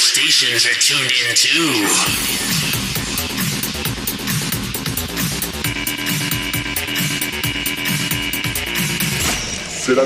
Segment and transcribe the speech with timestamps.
[0.00, 2.90] stations are tuned in too.
[9.68, 10.04] C'est la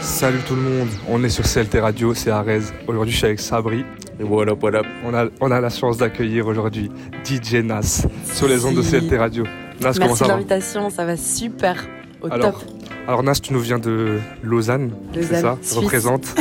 [0.00, 2.60] Salut tout le monde, on est sur CLT Radio, c'est Arez.
[2.86, 3.84] Aujourd'hui je suis avec Sabri.
[4.18, 4.82] Et voilà, voilà.
[5.04, 6.90] On a, on a la chance d'accueillir aujourd'hui
[7.24, 8.82] DJ Nas sur les ondes de.
[8.82, 9.44] CLT Radio.
[9.80, 11.86] Nas, comment Merci ça de va l'invitation, ça va super.
[12.22, 12.70] Au alors, top.
[13.06, 15.76] alors Nas, tu nous viens de Lausanne, c'est Lausanne, ça Suisse.
[15.76, 16.24] Représente.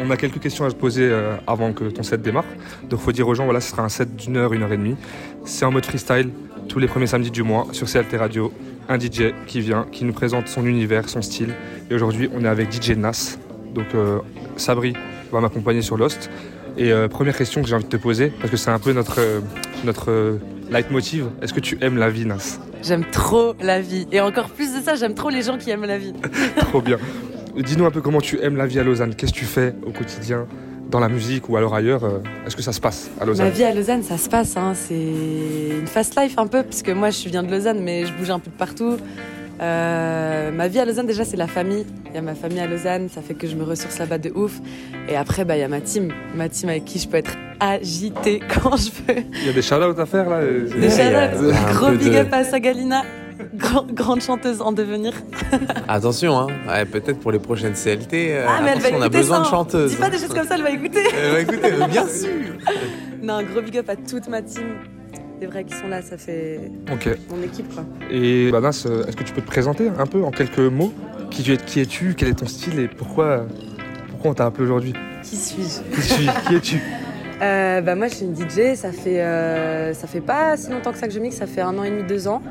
[0.00, 2.44] on a quelques questions à te poser euh, avant que ton set démarre.
[2.88, 4.76] Donc faut dire aux gens, voilà, ce sera un set d'une heure, une heure et
[4.76, 4.96] demie.
[5.44, 6.30] C'est en mode freestyle,
[6.68, 8.52] tous les premiers samedis du mois sur CLT Radio.
[8.88, 11.54] Un DJ qui vient, qui nous présente son univers, son style.
[11.90, 13.36] Et aujourd'hui, on est avec DJ Nas.
[13.74, 14.18] Donc euh,
[14.56, 14.94] Sabri
[15.30, 16.30] va m'accompagner sur Lost.
[16.78, 18.92] Et euh, première question que j'ai envie de te poser, parce que c'est un peu
[18.92, 19.40] notre, euh,
[19.84, 20.38] notre
[20.70, 21.26] leitmotiv.
[21.42, 22.60] Est-ce que tu aimes la vie, Nas?
[22.82, 24.06] J'aime trop la vie.
[24.12, 26.12] Et encore plus de ça, j'aime trop les gens qui aiment la vie.
[26.56, 26.98] Trop bien.
[27.62, 29.14] Dis-nous un peu comment tu aimes la vie à Lausanne.
[29.14, 30.46] Qu'est-ce que tu fais au quotidien
[30.90, 33.50] dans la musique ou alors ailleurs euh, Est-ce que ça se passe à Ma Lausanne
[33.50, 34.56] vie à Lausanne, ça se passe.
[34.56, 34.72] hein.
[34.74, 34.94] C'est
[35.80, 38.38] une fast life un peu, puisque moi je viens de Lausanne, mais je bouge un
[38.38, 38.96] peu de partout.
[39.60, 41.84] Euh, ma vie à Lausanne, déjà, c'est la famille.
[42.06, 44.30] Il y a ma famille à Lausanne, ça fait que je me ressource là-bas de
[44.30, 44.60] ouf.
[45.08, 46.12] Et après, bah, il y a ma team.
[46.36, 49.20] Ma team avec qui je peux être agitée quand je veux.
[49.42, 51.52] Il y a des shout-outs à faire là Des shout-outs.
[51.52, 53.02] un Gros big de- up à Sagalina,
[53.54, 55.12] grand- grande chanteuse en devenir.
[55.88, 56.46] Attention, hein.
[56.68, 58.32] Ouais, peut-être pour les prochaines CLT.
[58.32, 59.42] euh, Ah, mais elle va on a écouter besoin ça.
[59.42, 59.90] de chanteuses.
[59.92, 61.02] Dis pas des choses comme ça, elle va écouter.
[61.32, 62.28] Bah, écoutez, euh, bien sûr.
[63.22, 64.62] Non, un gros big up à toute ma team.
[65.40, 67.08] Des vrais qui sont là, ça fait Ok.
[67.30, 67.84] mon équipe quoi.
[68.10, 70.92] Et bah, Nas, euh, est-ce que tu peux te présenter un peu en quelques mots?
[71.30, 72.14] Qui tu es, qui es-tu?
[72.16, 72.78] Quel est ton style?
[72.78, 73.44] Et pourquoi,
[74.10, 74.94] pourquoi on t'a appelé aujourd'hui?
[75.22, 75.94] Qui suis-je?
[75.96, 76.80] Qui suis Qui es-tu?
[77.42, 80.90] Euh, bah moi je suis une DJ, ça fait euh, ça fait pas si longtemps
[80.90, 82.42] que ça que je mixe, ça fait un an et demi, deux ans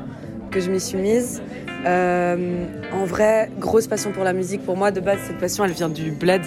[0.58, 1.40] que je m'y suis mise.
[1.86, 4.64] Euh, en vrai, grosse passion pour la musique.
[4.64, 6.42] Pour moi, de base, cette passion, elle vient du bled,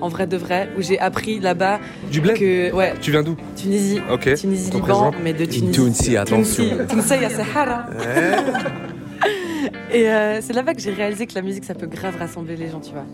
[0.00, 1.80] en vrai de vrai, où j'ai appris là-bas
[2.10, 4.34] Du bled que ouais, Tu viens d'où Tunisie, Ok.
[4.34, 5.14] Tunisie, on Liban, présente.
[5.22, 5.70] mais de Tunisie.
[5.72, 6.64] Tunisi, attention.
[6.64, 7.86] Tunisie, Tunisie, ya Sahara.
[9.92, 12.68] Et euh, c'est là-bas que j'ai réalisé que la musique, ça peut grave rassembler les
[12.68, 13.04] gens, tu vois.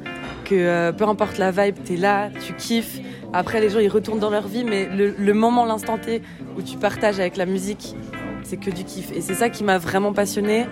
[0.44, 2.98] Que euh, peu importe la vibe, t'es là, tu kiffes.
[3.32, 6.22] Après, les gens, ils retournent dans leur vie, mais le, le moment, l'instant T
[6.58, 7.94] où tu partages avec la musique,
[8.50, 9.12] c'est que du kiff.
[9.12, 10.66] Et c'est ça qui m'a vraiment passionnée.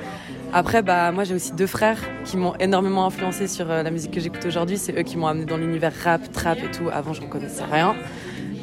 [0.52, 4.10] Après, bah, moi, j'ai aussi deux frères qui m'ont énormément influencé sur euh, la musique
[4.10, 4.78] que j'écoute aujourd'hui.
[4.78, 6.88] C'est eux qui m'ont amené dans l'univers rap, trap et tout.
[6.92, 7.94] Avant, je ne connaissais rien.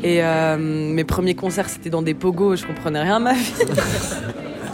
[0.03, 3.53] Et euh, mes premiers concerts, c'était dans des pogos, je comprenais rien à ma vie.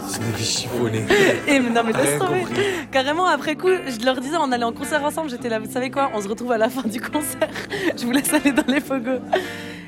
[0.08, 1.06] C'est chiffonnées.
[1.48, 2.44] Et mais non, mais laisse tomber.
[2.90, 5.90] Carrément, après coup, je leur disais, on allait en concert ensemble, j'étais là, vous savez
[5.90, 7.48] quoi, on se retrouve à la fin du concert,
[7.96, 9.20] je vous laisse aller dans les fogos.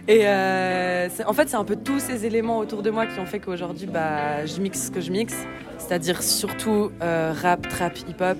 [0.07, 3.25] Et euh, en fait, c'est un peu tous ces éléments autour de moi qui ont
[3.27, 5.37] fait qu'aujourd'hui, bah, je mixe ce que je mixe,
[5.79, 8.37] c'est-à-dire surtout euh, rap, trap, hip-hop,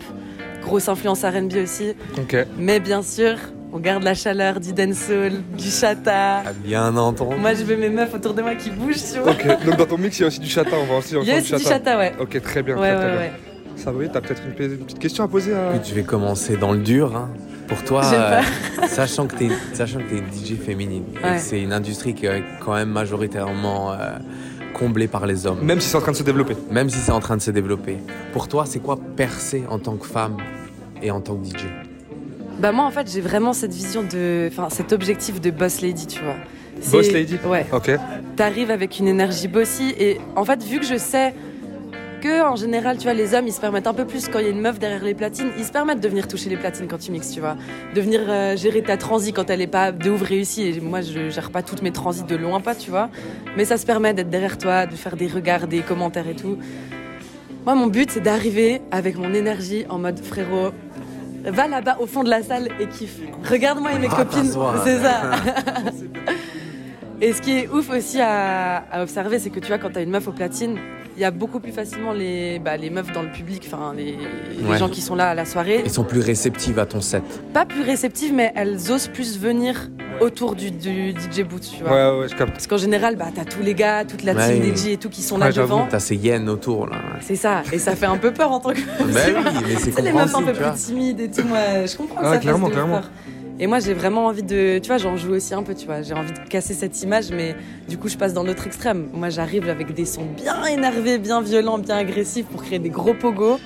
[0.63, 2.37] grosse influence R&B aussi, Ok.
[2.59, 3.37] mais bien sûr,
[3.73, 6.43] on garde la chaleur du dancehall, du chata.
[6.47, 7.37] Ah, Bien entendu.
[7.37, 9.33] Moi, je veux mes meufs autour de moi qui bougent, tu vois.
[9.33, 9.47] Ok.
[9.65, 10.77] Donc dans ton mix, il y a aussi du chata.
[10.81, 12.13] On va aussi Il y a aussi du chata, ouais.
[12.21, 12.77] Ok, très bien.
[12.77, 13.21] Ouais, très, très ouais, bien.
[13.21, 13.33] ouais.
[13.77, 14.53] Sabri, t'as peut-être une,
[14.85, 15.83] petite question à poser à.
[15.83, 17.17] Je vais commencer dans le dur.
[17.17, 17.31] hein.
[17.67, 18.41] Pour toi, euh,
[18.87, 21.35] sachant que tu es, sachant que t'es DJ féminine et Ouais.
[21.37, 24.19] que c'est une industrie qui est quand même majoritairement euh,
[24.75, 26.57] comblée par les hommes, Même si c'est en train de se développer.
[26.71, 27.99] même si c'est en train de se développer.
[28.33, 30.37] Pour toi, c'est quoi percer en tant que femme
[31.03, 31.65] et en tant que DJ
[32.61, 36.07] Bah moi en fait j'ai vraiment cette vision de, enfin cet objectif de boss lady
[36.07, 36.35] tu vois.
[36.91, 37.39] Boss lady?
[37.47, 37.67] Ouais.
[37.73, 37.91] Ok.
[38.37, 41.35] T'arrives avec une énergie bossy et en fait vu que je sais
[42.25, 44.47] que en général tu vois les hommes ils se permettent un peu plus quand il
[44.47, 46.89] y a une meuf derrière les platines ils se permettent de venir toucher les platines
[46.89, 47.55] quand tu mixes tu vois,
[47.95, 51.03] de venir euh, gérer ta transi quand elle est pas de ouf réussie et moi
[51.03, 53.11] je gère pas toutes mes transits de loin pas tu vois,
[53.59, 56.57] mais ça se permet d'être derrière toi, de faire des regards, des commentaires et tout.
[57.67, 60.73] Moi mon but c'est d'arriver avec mon énergie en mode frérot
[61.45, 63.19] Va là-bas au fond de la salle et kiffe.
[63.51, 64.51] Regarde-moi et mes Va copines.
[64.85, 65.33] C'est ça.
[67.21, 70.03] et ce qui est ouf aussi à, à observer, c'est que tu vois, quand t'as
[70.03, 70.79] une meuf aux platines,
[71.17, 74.17] il y a beaucoup plus facilement les, bah, les meufs dans le public, enfin les,
[74.59, 74.79] les Ouais.
[74.79, 75.83] gens qui sont là à la soirée.
[75.85, 77.23] Ils sont plus réceptives à ton set.
[77.53, 79.91] Pas plus réceptives, mais elles osent plus venir
[80.21, 82.13] autour du, du DJ boot, tu vois.
[82.15, 82.53] Ouais, ouais, je capte.
[82.53, 84.61] Parce qu'en général, bah, t'as tous les gars, toute la Ouais.
[84.61, 85.87] team DJ et tout qui sont là Ouais, devant.
[85.91, 86.97] T'as ces hyènes autour là.
[87.21, 87.63] C'est ça.
[87.73, 88.79] Et ça fait un peu peur en tant que
[89.13, 92.21] Ben oui, mais c'est les meufs un peu plus timides et tout, moi, je comprends
[92.21, 93.01] que Ah, ça clairement, fasse clairement.
[93.01, 93.11] peur.
[93.61, 94.79] Et moi, j'ai vraiment envie de.
[94.79, 96.03] Tu vois, j'en joue aussi un peu, tu vois.
[96.03, 97.55] J'ai envie de casser cette image, mais
[97.89, 99.09] du coup, je passe dans l'autre extrême.
[99.13, 103.15] Moi, j'arrive avec des sons bien énervés, bien violents, bien agressifs pour créer des gros
[103.15, 103.61] pogos.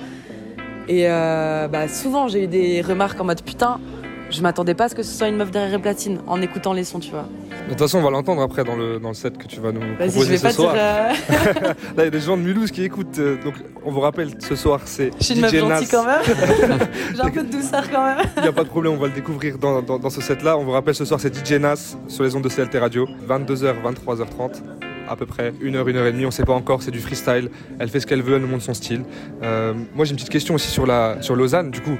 [0.87, 3.79] Et euh, bah, souvent, j'ai eu des remarques en mode putain,
[4.29, 6.73] je m'attendais pas à ce que ce soit une meuf derrière les platines en écoutant
[6.73, 7.27] les sons, tu vois.
[7.65, 9.71] De toute façon, on va l'entendre après dans le, dans le set que tu vas
[9.71, 10.73] nous Vas-y, je proposer vais ce pas soir.
[10.73, 10.81] dire.
[10.81, 13.19] euh, Là, il y a des gens de Mulhouse qui écoutent.
[13.19, 13.53] euh, donc,
[13.85, 16.21] on vous rappelle, ce soir, c'est Je suis une meuf gentille quand même.
[17.15, 18.25] J'ai un peu de douceur quand même.
[18.37, 20.57] Il n'y a pas de problème, on va le découvrir dans, dans- dans ce set-là.
[20.57, 23.73] On vous rappelle, ce soir, c'est DJ Nas sur les ondes de CLT Radio, 22h,
[23.83, 24.61] 23h30,
[25.09, 26.23] à peu près, 1h, 1h30.
[26.23, 27.49] On ne sait pas encore, c'est du freestyle.
[27.79, 29.03] Elle fait ce qu'elle veut, elle nous montre son style.
[29.43, 31.71] Euh, moi, j'ai une petite question aussi sur, la, sur Lausanne.
[31.71, 31.97] Du coup,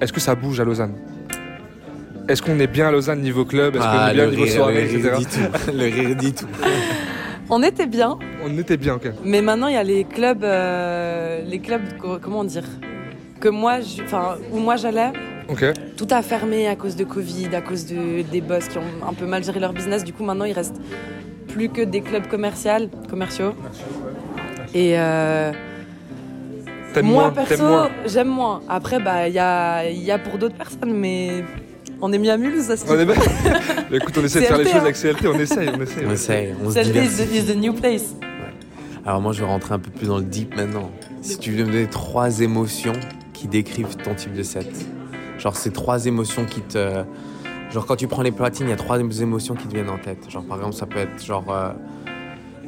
[0.00, 0.94] est-ce que ça bouge à Lausanne?
[2.28, 3.76] Est-ce qu'on est bien à Lausanne niveau club?
[3.76, 5.08] Est-ce qu'on Ah, est bien le niveau rire, soirée, le etc.
[5.10, 5.72] rire dit tout.
[5.72, 6.46] Le rire dit tout.
[7.50, 9.10] On était bien, On était bien, ok.
[9.22, 12.64] mais maintenant il y a les clubs, euh, les clubs, co- comment dire,
[13.38, 13.74] que moi,
[14.04, 15.12] enfin, où moi j'allais,
[15.50, 15.62] Ok.
[15.98, 19.12] tout a fermé à cause de Covid, à cause de, des boss qui ont un
[19.12, 20.02] peu mal géré leur business.
[20.04, 20.76] Du coup, maintenant, il reste
[21.48, 22.88] plus que des clubs commerciaux.
[23.10, 23.52] commerciaux.
[24.74, 25.52] Et euh,
[26.94, 27.64] T'aimes moi, moins, perso,
[28.06, 28.62] j'aime moins.
[28.70, 31.44] Après, bah, il y a, il y a pour d'autres personnes, mais
[32.04, 33.14] on est mis à Mulhouse, ça se On est bien.
[33.92, 36.06] Écoute, on essaie de faire les CLT, choses avec CLT, on essaye, on essaye.
[36.06, 38.14] On essaye, on se Celle is the, is the new place.
[39.06, 40.90] Alors moi, je vais rentrer un peu plus dans le deep maintenant.
[41.22, 42.92] Si tu veux me donner trois émotions
[43.32, 44.68] qui décrivent ton type de set.
[45.38, 47.02] Genre, ces trois émotions qui te...
[47.72, 49.98] Genre, quand tu prends les platines, il y a trois émotions qui te viennent en
[49.98, 50.30] tête.
[50.30, 51.44] Genre, par exemple, ça peut être genre...
[51.50, 51.70] euh,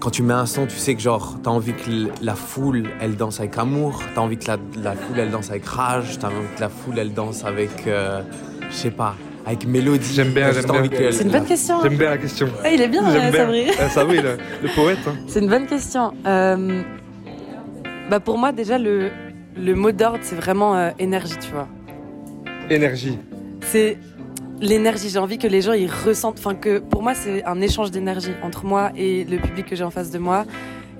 [0.00, 3.16] Quand tu mets un son, tu sais que genre, t'as envie que la foule, elle
[3.16, 4.02] danse avec amour.
[4.14, 6.18] T'as envie que la, la foule, elle danse avec rage.
[6.18, 7.86] T'as envie que la foule, elle danse avec...
[7.86, 8.20] euh,
[8.68, 9.14] je sais pas,
[9.46, 10.12] avec mélodie.
[10.12, 10.88] J'aime bien, j'aime bien.
[10.88, 11.80] que C'est une bonne question.
[11.82, 12.48] J'aime bien la question.
[12.64, 13.32] Ah, il est bien, euh, bien.
[13.32, 13.66] Sabri.
[13.80, 14.98] Ah, Sabri, le, le poète.
[15.06, 15.14] hein.
[15.28, 16.12] C'est une bonne question.
[16.26, 16.82] Euh,
[18.10, 19.10] bah pour moi, déjà, le,
[19.56, 21.68] le mot d'ordre, c'est vraiment euh, énergie, tu vois.
[22.68, 23.18] Énergie.
[23.62, 23.98] C'est
[24.60, 25.08] l'énergie.
[25.10, 26.38] J'ai envie que les gens ils ressentent.
[26.38, 29.84] Enfin, que pour moi, c'est un échange d'énergie entre moi et le public que j'ai
[29.84, 30.44] en face de moi.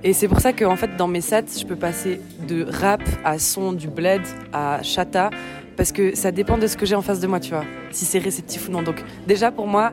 [0.03, 3.01] Et c'est pour ça que, en fait, dans mes sets, je peux passer de rap
[3.25, 4.21] à son, du bled
[4.53, 5.31] à chata,
[5.77, 7.63] parce que ça dépend de ce que j'ai en face de moi, tu vois.
[7.91, 8.81] Si c'est réceptif ou non.
[8.81, 9.91] Donc, déjà, pour moi,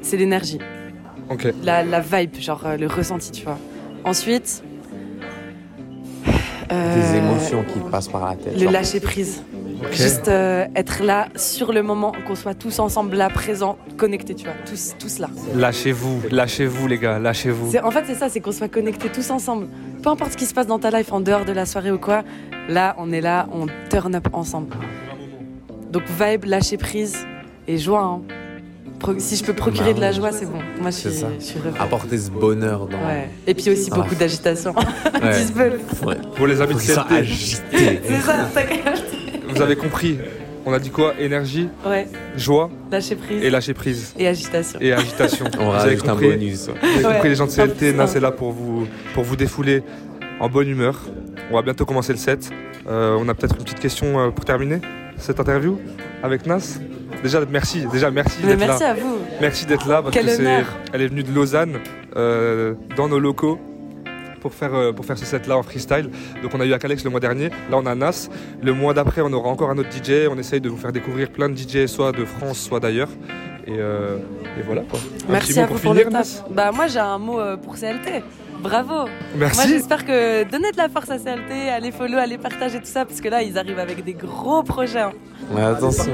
[0.00, 0.58] c'est l'énergie.
[1.30, 1.46] Ok.
[1.62, 3.58] la, la vibe, genre euh, le ressenti, tu vois.
[4.04, 4.62] Ensuite,
[6.70, 8.54] Des euh, émotions qui passent par la tête.
[8.54, 8.72] le genre.
[8.72, 9.42] lâcher prise.
[9.92, 14.44] Juste euh, être là sur le moment, qu'on soit tous ensemble là, présents, connectés, tu
[14.44, 15.28] vois, tous, tous là.
[15.54, 17.76] Lâchez-vous, lâchez-vous les gars, lâchez-vous.
[17.76, 19.68] En fait, c'est ça, c'est qu'on soit connectés tous ensemble.
[20.02, 21.98] Peu importe ce qui se passe dans ta life en dehors de la soirée ou
[21.98, 22.24] quoi,
[22.68, 24.74] là, on est là, on turn up ensemble.
[25.90, 27.16] Donc vibe, lâcher prise
[27.66, 28.02] et joie.
[28.02, 28.20] hein.
[28.98, 30.58] Pro- si je peux procurer de la joie, c'est bon.
[30.80, 31.28] Moi, je suis, ça.
[31.38, 31.74] je suis heureuse.
[31.78, 32.98] Apporter ce bonheur dans...
[32.98, 33.30] Ouais.
[33.46, 33.96] Et puis aussi Ah.
[33.96, 34.74] beaucoup d'agitation.
[35.22, 36.16] Ouais.
[36.36, 38.00] Pour les amis de agités.
[38.04, 38.60] C'est ça, ça
[39.48, 40.18] vous avez compris.
[40.66, 41.14] On a dit quoi?
[41.18, 42.06] Énergie, Ouais,
[42.36, 44.14] joie lâcher prise et lâcher prise.
[44.18, 44.78] et agitation.
[44.82, 45.46] Et agitation.
[45.58, 46.68] On vous avez rajoute un compris, bonus.
[46.68, 46.74] ouais.
[46.80, 47.12] vous avez Ouais.
[47.14, 49.82] compris les gens de CLT, Nas est là pour vous, pour vous défouler
[50.40, 51.00] en bonne humeur.
[51.50, 52.50] On va bientôt commencer le set.
[52.88, 54.80] Euh, on a peut-être une petite question euh, pour terminer
[55.18, 55.78] cette interview
[56.22, 56.78] avec Nas.
[57.22, 58.90] Déjà, merci, déjà, merci d'être merci là.
[58.90, 59.18] à vous.
[59.40, 61.78] Merci d'être là parce Quel que c'est, elle est venue de Lausanne
[62.16, 63.58] euh, dans nos locaux
[64.40, 66.10] pour faire, euh, pour faire ce set là en freestyle.
[66.42, 68.28] Donc on a eu Akalex le mois dernier, là on a Nas.
[68.62, 70.28] Le mois d'après on aura encore un autre DJ.
[70.30, 73.10] On essaye de vous faire découvrir plein de DJ soit de France soit d'ailleurs.
[73.66, 74.16] Et, euh,
[74.58, 75.00] et voilà quoi.
[75.28, 76.44] Un Merci à vous pour finir, le Nas?
[76.50, 78.22] Bah moi j'ai un mot pour CLT.
[78.60, 78.94] Bravo.
[78.94, 79.68] Moi Merci.
[79.68, 83.20] j'espère que donnez de la force à CLT, allez follow, allez partager tout ça parce
[83.20, 85.00] que là ils arrivent avec des gros projets.
[85.00, 85.12] hein.
[85.52, 86.12] Ouais, attention.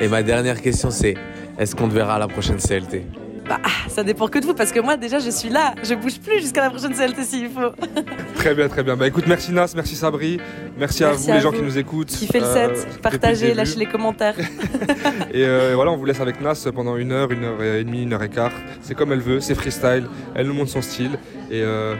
[0.00, 1.14] Et ma dernière question, c'est
[1.58, 3.04] est-ce qu'on te verra à la prochaine CLT
[3.48, 6.18] Bah ça dépend que de vous parce que moi déjà je suis là, je bouge
[6.18, 7.72] plus jusqu'à la prochaine CLT s'il faut.
[8.36, 8.96] Très bien, très bien.
[8.96, 10.38] Bah écoute, merci Nas, merci Sabri,
[10.78, 11.56] merci, à vous à les gens vous.
[11.58, 12.08] qui nous écoutent.
[12.08, 14.34] Kiffez le euh, set, partagez, le lâchez les commentaires.
[15.32, 18.02] Et euh, voilà, on vous laisse avec Nas pendant une heure, une heure et demie,
[18.02, 18.52] une heure et quart.
[18.82, 21.12] C'est comme elle veut, c'est freestyle, elle nous montre son style.
[21.50, 21.94] Et, euh,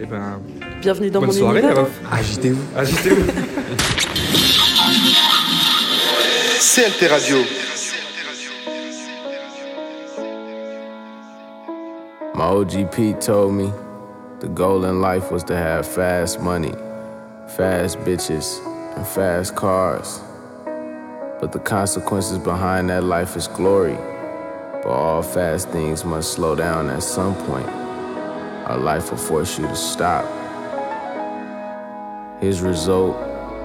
[0.00, 0.40] et ben,
[0.80, 1.86] Bienvenue dans bonne mon soirée, univers.
[2.12, 2.62] Agitez-vous.
[2.76, 3.24] Agitez-vous.
[6.60, 7.67] CLT Radio.
[12.38, 13.72] My OG Pete told me
[14.38, 16.70] the goal in life was to have fast money,
[17.56, 18.64] fast bitches,
[18.96, 20.20] and fast cars.
[21.40, 23.96] But the consequences behind that life is glory.
[23.96, 27.68] But all fast things must slow down at some point.
[28.68, 30.24] Our life will force you to stop.
[32.40, 33.16] His result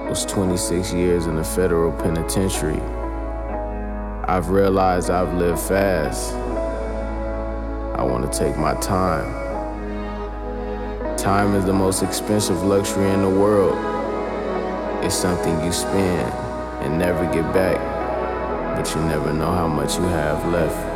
[0.08, 2.80] was 26 years in the federal penitentiary.
[4.26, 6.34] I've realized I've lived fast.
[7.94, 9.32] I want to take my time.
[11.16, 13.76] Time is the most expensive luxury in the world.
[15.04, 16.32] It's something you spend
[16.82, 17.78] and never get back,
[18.76, 20.93] but you never know how much you have left.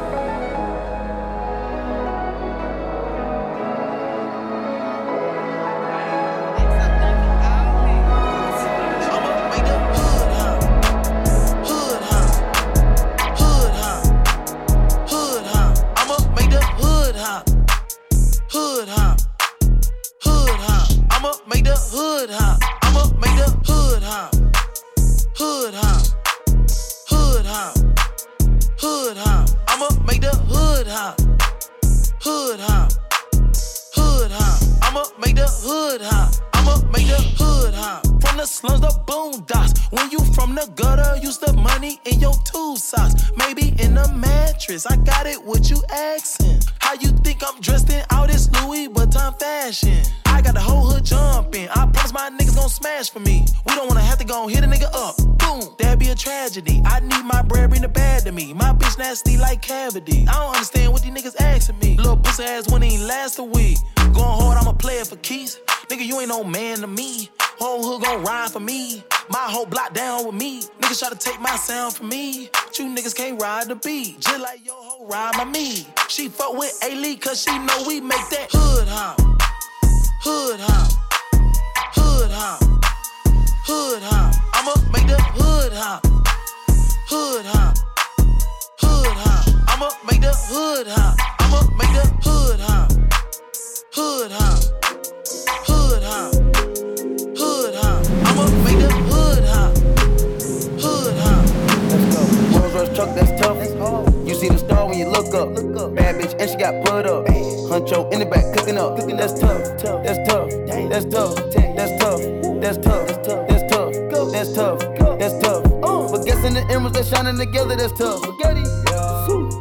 [107.89, 108.99] Joe in the back cooking up.
[108.99, 109.63] Cooking that's tough.
[109.83, 110.51] That's tough.
[110.69, 111.37] That's tough.
[111.75, 112.21] That's tough.
[112.61, 113.09] That's tough.
[113.49, 113.93] That's tough.
[114.33, 114.79] That's tough.
[115.19, 115.63] That's tough.
[116.11, 117.77] But guessing the emeralds that shining together.
[117.77, 118.23] That's tough.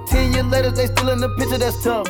[0.10, 1.58] Ten years later they still in the picture.
[1.58, 2.08] That's tough.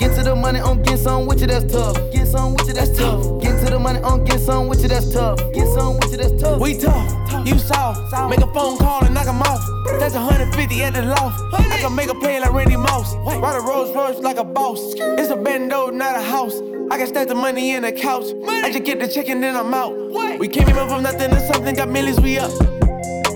[0.00, 1.46] Get to the money on get some with you.
[1.46, 1.96] That's tough.
[2.12, 2.74] Get some with you.
[2.74, 3.40] That's tough.
[3.40, 4.88] Get to the money on get some with you.
[4.88, 5.38] That's tough.
[5.52, 6.16] Get some with you.
[6.18, 6.60] That's tough.
[6.60, 7.46] We tough.
[7.46, 8.00] You soft.
[8.28, 9.62] Make a phone call and knock 'em off.
[10.00, 11.40] That's 150 at the loft.
[11.54, 13.14] I can make a play like Randy Moss.
[13.16, 14.94] Ride a Rolls Royce like a boss.
[15.20, 16.56] It's a bando, not a house.
[16.90, 18.26] I can stack the money in the couch.
[18.64, 19.92] I just get the check and then I'm out.
[20.38, 22.52] We came in from nothing to something, got millions, we up.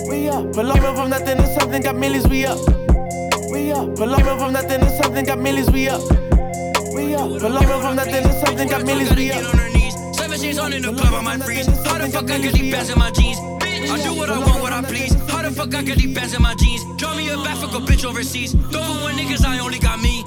[0.08, 0.44] We up.
[0.54, 2.58] But came from nothing to something, got millions, we up.
[3.52, 3.96] We up.
[3.96, 6.02] But came from nothing to something, got millions, we up.
[6.94, 7.28] We up.
[7.42, 9.44] But came from nothing to something, got millions, we up.
[9.52, 9.94] on her knees.
[10.16, 11.66] Seven shades on in the club, I might freeze.
[11.86, 13.38] How the fuck I get these bands in my jeans?
[13.60, 15.14] Bitch, I do what I want, what I please.
[15.30, 16.82] How the fuck I get these bands in my jeans?
[16.96, 18.52] Draw me a back, fuck a bitch overseas.
[18.72, 20.17] Don't one niggas, I only got me.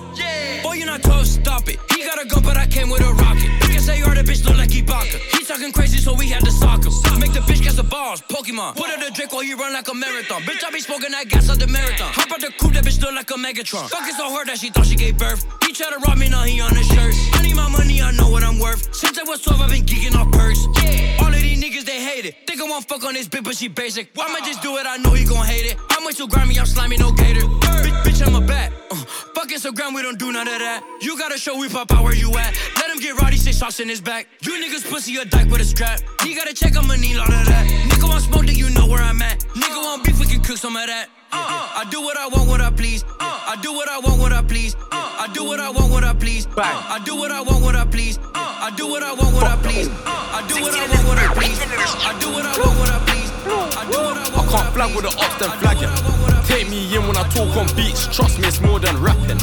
[0.72, 1.78] Boy, you're not toast, stop it.
[1.92, 3.52] He got a gun, but I came with a rocket.
[3.68, 5.20] Niggas say you're the bitch, look like Ibaka.
[5.36, 6.94] He talking crazy, so we had to sock him.
[7.20, 8.78] Make the bitch catch the balls, Pokemon.
[8.78, 10.44] Put her the drink while you run like a marathon.
[10.44, 12.14] Bitch, I be smoking that gas on the marathon.
[12.14, 13.90] Hop out the coupe, that bitch look like a Megatron.
[13.90, 15.44] Fucking so hard that she thought she gave birth.
[15.68, 17.14] He try to rob me, now he on his shirt.
[17.34, 18.96] I need my money, I know what I'm worth.
[18.96, 20.68] Since I was 12, I've been geeking off perks.
[20.80, 21.20] Yeah.
[21.20, 22.48] All of these niggas, they hate it.
[22.48, 24.08] Think I won't fuck on this bitch, but she basic.
[24.18, 25.76] I'ma just do it, I know he gon' hate it.
[25.90, 27.44] I'm way too grimy, I'm slimy, no gator.
[27.84, 28.72] Bitch, bitch, I'm a bat.
[28.90, 29.04] Uh,
[29.42, 30.84] fuck Instagram, we don't do none of that.
[31.02, 32.56] You gotta show we pop out where you at.
[32.76, 34.28] Let him get rowdy, say sauce in his back.
[34.42, 36.00] You niggas pussy a dyke with a strap.
[36.22, 37.66] He gotta check, I'ma need all of that.
[37.90, 39.40] Nigga want smoke, then you know where I'm at.
[39.40, 41.10] Nigga want beef, we can cook some of that.
[41.34, 43.04] Uh, I do what I want, what I please.
[43.04, 44.76] Uh, I do what I want, what I please.
[44.76, 46.46] Uh, I do what I want, what I please.
[46.46, 48.18] Uh, I do what I want, what I please.
[48.18, 49.88] Uh, I do what I want, what I please.
[49.88, 51.60] Uh, I do what I want, what I please.
[51.62, 53.21] I do what I want, what I please.
[53.46, 56.46] I can't flag with the ops, then flagging.
[56.46, 58.08] Take me in when I talk on beats.
[58.16, 59.38] Trust me, it's more than rapping.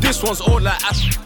[0.00, 1.18] This one's all like Ash.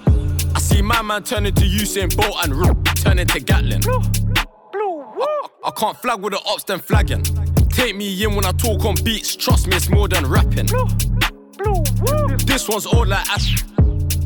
[0.55, 3.83] I see my man turn into Usain Bolt and R- turn into Gatlin.
[3.87, 7.23] I, I can't flag with the ops, then flagging.
[7.71, 9.37] Take me in when I talk on beats.
[9.37, 10.67] Trust me, it's more than rapping.
[12.47, 13.65] This one's all like Ash.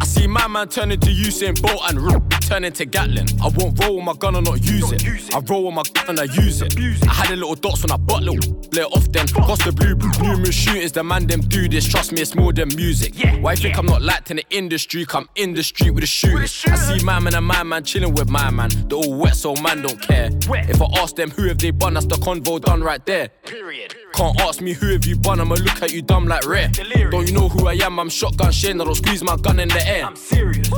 [0.01, 3.27] I see my man turn into Usain Bolt and R- turn into Gatlin.
[3.41, 5.35] I won't roll with my gun or not use it.
[5.35, 6.77] I roll with my gun and I use it.
[7.09, 9.27] I had a little dots when I butt little it off then.
[9.29, 10.93] Cost the blue, blue, blue numerous shooters.
[10.93, 11.87] The man them do this.
[11.87, 13.15] Trust me, it's more than music.
[13.41, 15.05] Why you think I'm not liked in the industry?
[15.05, 16.65] Come in the street with the shooters.
[16.67, 18.71] I see my man and my man chilling with my man.
[18.89, 20.31] They're all wet, so man don't care.
[20.33, 23.29] If I ask them who have they bun, that's the convo done right there.
[23.45, 23.95] Period.
[24.15, 26.69] Can't ask me who have you bun, I'ma look at you dumb like rare.
[27.11, 27.99] Don't you know who I am?
[27.99, 30.05] I'm shotgun Shane, I don't squeeze my gun in the air.
[30.05, 30.69] I'm serious.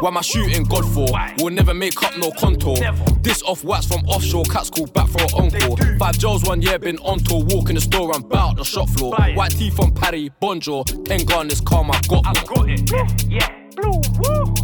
[0.00, 1.05] Why am I shooting God for?
[1.38, 2.76] We'll never make up no contour.
[3.22, 5.98] This off wax from offshore, cats call back for an encore.
[5.98, 8.88] Five Joes one year, been on tour, walk in the store, I'm bout the shop
[8.90, 9.14] floor.
[9.34, 12.66] White teeth from Paddy, Bonjour, ten gun is calm, I got more.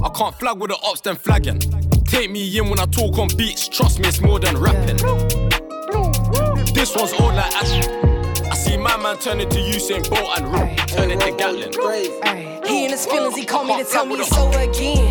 [0.04, 1.60] I can't flag with the ops, then flagging.
[2.04, 4.96] Take me in when I talk on beats, trust me, it's more than rapping.
[4.96, 5.18] Blue,
[5.88, 8.11] blue, This one's all like Ash.
[8.84, 11.70] I my man turn into Usain Bolt and R- turn to Gatlin.
[12.66, 15.06] He in his feelings, he called me to tell me it's over again.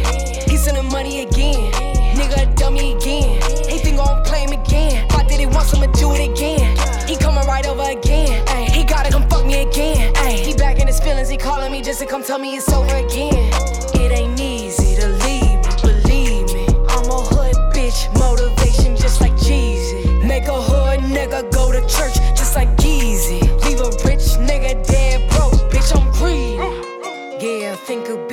[0.49, 1.71] He sending money again.
[2.15, 3.41] Nigga a dummy again.
[3.69, 5.07] He think gon' play him again.
[5.11, 6.75] Why did he want some to do it again?
[7.07, 8.43] He coming right over again.
[8.49, 10.11] Ay, he gotta come fuck me again.
[10.17, 12.67] Ay, he back in his feelings, he calling me just to come tell me it's
[12.73, 13.53] over again.
[13.95, 14.60] It ain't easy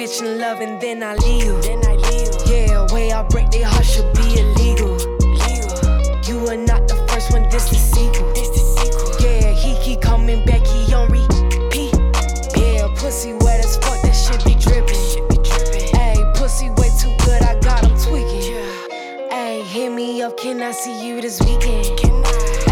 [0.09, 1.63] bitch in love and then I leave.
[1.63, 2.31] Then I leave.
[2.47, 4.95] Yeah, way I break their heart should be illegal.
[5.45, 6.21] Legal.
[6.27, 8.33] You are not the first one, this is sequel.
[8.33, 9.21] This the sequel.
[9.21, 11.95] Yeah, he keep coming back, he on repeat.
[12.57, 14.97] Yeah, pussy wet as fuck, that shit be dripping.
[15.97, 18.55] Ayy, pussy way too good, I got him tweaking.
[19.31, 21.85] Ayy, hit me up, can I see you this weekend?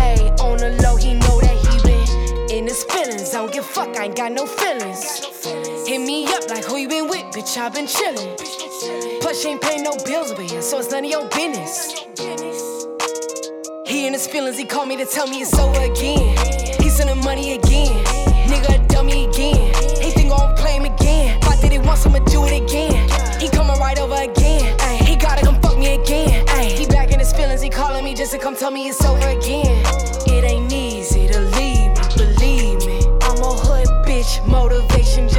[0.00, 3.34] Ayy, on the low, he know that he been in his feelings.
[3.34, 4.65] I don't give fuck, I ain't got no feelings.
[6.48, 9.20] Like who you been with, bitch, I been chillin'.
[9.20, 12.04] Plus, you ain't paying no bills over here, so it's none of your business.
[13.86, 16.36] He in his feelings, he called me to tell me it's over again.
[16.80, 18.04] He sending money again.
[18.46, 19.74] Nigga, a dummy again.
[20.00, 21.40] He think gon' play him again.
[21.40, 23.08] Thought that he wants him to do it again.
[23.40, 24.76] He coming right over again.
[24.80, 26.44] Ay, he gotta come fuck me again.
[26.50, 29.04] Ay, he back in his feelings, he calling me just to come tell me it's
[29.04, 29.82] over again.
[30.26, 33.00] It ain't easy to leave believe me.
[33.22, 34.95] I'm a hood bitch, motivation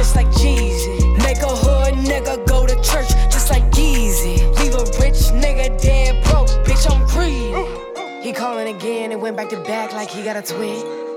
[0.08, 1.18] just like Jeezy.
[1.18, 4.40] Make a hood nigga go to church just like Yeezy.
[4.58, 8.22] Leave a rich nigga dead broke, bitch, I'm greedy.
[8.22, 11.08] He calling again and went back to back like he got a twin.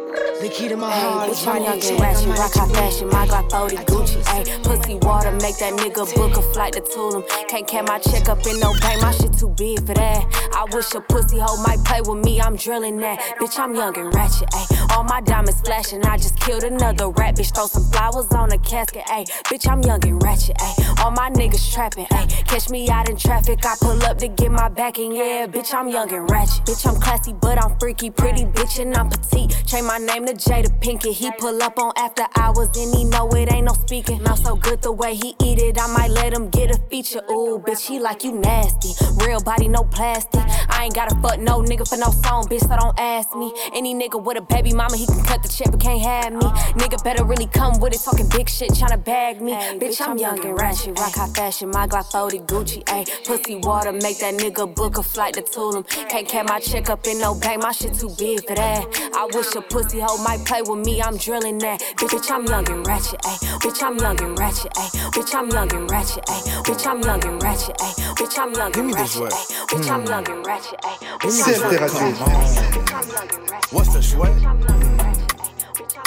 [0.42, 2.74] The key to my heart is bitch, I'm money young and and ratchet, rock high
[2.74, 4.64] fashion, my Glock 40 Gucci, ayy.
[4.64, 7.24] Pussy water, make that nigga book a flight to Tulum.
[7.48, 10.26] Can't carry my check up in no bank, my shit too big for that.
[10.54, 13.20] I wish a pussy hoe might play with me, I'm drilling that.
[13.40, 14.81] Bitch, I'm young and ratchet, ayy.
[14.92, 17.56] All my diamonds flashing, I just killed another rat, bitch.
[17.56, 19.26] Throw some flowers on a casket, ayy.
[19.50, 21.04] Bitch, I'm young and ratchet, ayy.
[21.04, 22.46] All my niggas trapping, ayy.
[22.46, 25.46] Catch me out in traffic, I pull up to get my back backing, yeah.
[25.48, 26.66] Bitch, I'm young and ratchet.
[26.66, 29.52] Bitch, I'm classy, but I'm freaky, pretty bitch, and I'm petite.
[29.68, 31.14] Change my name to Jada Pinkett.
[31.14, 34.22] He pull up on after hours, and he know it ain't no speaking.
[34.24, 37.22] Mouth so good the way he eat it, I might let him get a feature.
[37.30, 38.92] Ooh, bitch, he like you nasty.
[39.24, 40.42] Real body, no plastic.
[40.70, 43.54] I ain't gotta fuck no nigga for no song, bitch, so don't ask me.
[43.74, 46.48] Any nigga with a baby mama, he can cut the check, but can't have me.
[46.82, 49.54] Nigga better really come with it, talking big shit, tryna bag me.
[49.80, 53.06] bitch, I'm young and ratchet, rock high fashion, my Glock 40 Gucci, ayy.
[53.26, 55.88] Pussy water, make that nigga book a flight to Tulum.
[56.10, 58.86] Can't carry my check up in no bank, my shit too big for that.
[59.14, 61.80] I wish a pussy hoe might play with me, I'm drilling that.
[61.98, 63.38] Bitch, bitch, I'm young and ratchet, ayy.
[63.62, 64.90] Bitch, I'm young and ratchet, ayy.
[65.14, 66.42] Bitch, I'm young and ratchet, ayy.
[66.66, 67.94] Bitch, I'm young and ratchet, ayy.
[68.18, 69.46] Bitch, I'm young and ratchet, ayy.
[69.70, 70.98] Bitch, I'm young and ratchet, ayy.
[71.22, 73.72] Bitch, I'm young and ratchet, ayy.
[73.72, 74.71] What's the sweat?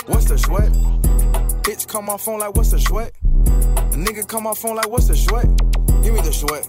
[0.07, 0.73] What's the sweat?
[1.63, 3.13] Bitch come off phone like what's the sweat?
[3.25, 5.47] A nigga come off phone like what's the sweat?
[6.03, 6.69] Give me the sweat.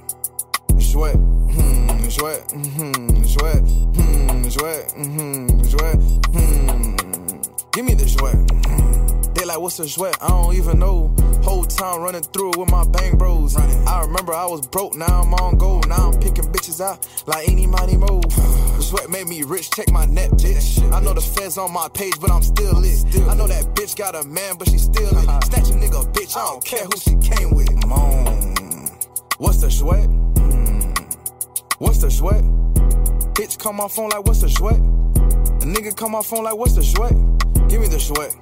[0.80, 1.16] Sweat.
[1.16, 2.52] Hmm, sweat.
[2.52, 3.60] Hmm, sweat.
[3.96, 4.92] Hmm, sweat.
[4.92, 5.96] Hmm, sweat.
[6.34, 6.96] Hmm.
[7.72, 9.05] Give me the sweat.
[9.46, 10.18] Like, what's the sweat?
[10.22, 11.14] I don't even know.
[11.44, 13.56] Whole time running through it with my bang bros.
[13.56, 15.88] I remember I was broke, now I'm on gold.
[15.88, 18.22] Now I'm picking bitches out like any money mo.
[18.80, 20.82] Sweat made me rich, check my net, bitch.
[20.92, 23.06] I know the feds on my page, but I'm still lit.
[23.30, 25.44] I know that bitch got a man, but she still lit.
[25.44, 27.86] Snatch a nigga, bitch, I don't care who she came with.
[27.86, 28.56] Moan.
[29.38, 30.06] What's the sweat?
[30.06, 30.92] Hmm.
[31.78, 32.44] What's the sweat?
[33.36, 34.78] Bitch come off phone like, what's the sweat?
[34.78, 37.14] A nigga come off phone like, what's the sweat?
[37.70, 38.34] Give me the sweat.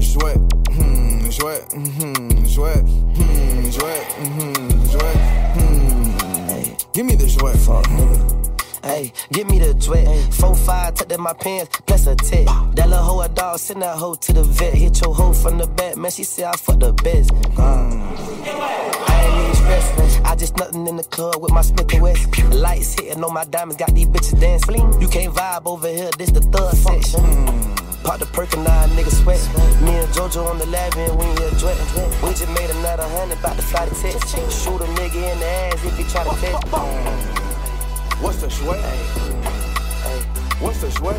[0.00, 0.36] Sweat.
[0.70, 1.72] Hmm, sweat.
[1.72, 2.78] Hmm, sweat.
[2.78, 4.04] Hmm, sweat.
[4.12, 5.16] Hmm, sweat.
[5.54, 6.74] Hmm.
[6.92, 7.56] Give me the sweat.
[7.56, 8.84] Fuck, nigga.
[8.84, 10.06] Hey, give me the sweat.
[10.34, 12.46] Four five, tucked in my pants, plus a tech.
[12.74, 14.74] That little hoe a dog, send that hoe to the vet.
[14.74, 16.10] Hit your hoe from the back, man.
[16.10, 17.30] She say I fuck the best.
[17.30, 19.09] Mm.
[19.70, 20.26] I ain't even stressing.
[20.26, 22.38] I just nothing in the club with my Smith and West.
[22.52, 25.00] Lights hitting on my diamonds, got these bitches dancing.
[25.00, 27.20] You can't vibe over here, this the third section.
[27.20, 27.74] Hmm.
[28.02, 29.40] Pop the perk and nine niggas sweat.
[29.82, 31.76] Me and JoJo on the lab and we in jet.
[32.22, 34.62] We just made another hundred, about to fly to Texas.
[34.62, 36.64] Shoot a nigga in the ass if he try to test.
[36.68, 38.22] Hmm.
[38.22, 38.84] What's the sweat?
[40.60, 41.16] What's the sweat?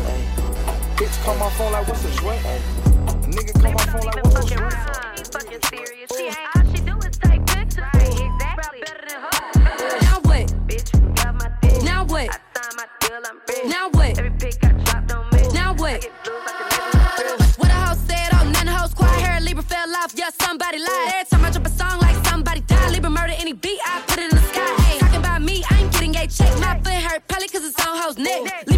[0.96, 2.44] Bitch call my phone like what's the sweat?
[2.44, 5.02] A nigga call my phone like what's the sweat?
[6.54, 6.61] Now
[13.66, 14.16] Now what?
[15.54, 16.04] Now what?
[17.58, 19.20] What a hoe said, oh, none hoes quiet.
[19.20, 21.12] Hair Libra fell off, yeah, somebody lied.
[21.14, 24.18] Every time I drop a song like somebody died, Libra murder any beat, I put
[24.18, 24.74] it in the sky.
[24.78, 26.52] Ay, talking about me, I ain't getting a check.
[26.58, 28.71] My foot hurt, probably cause it's on hoes neck.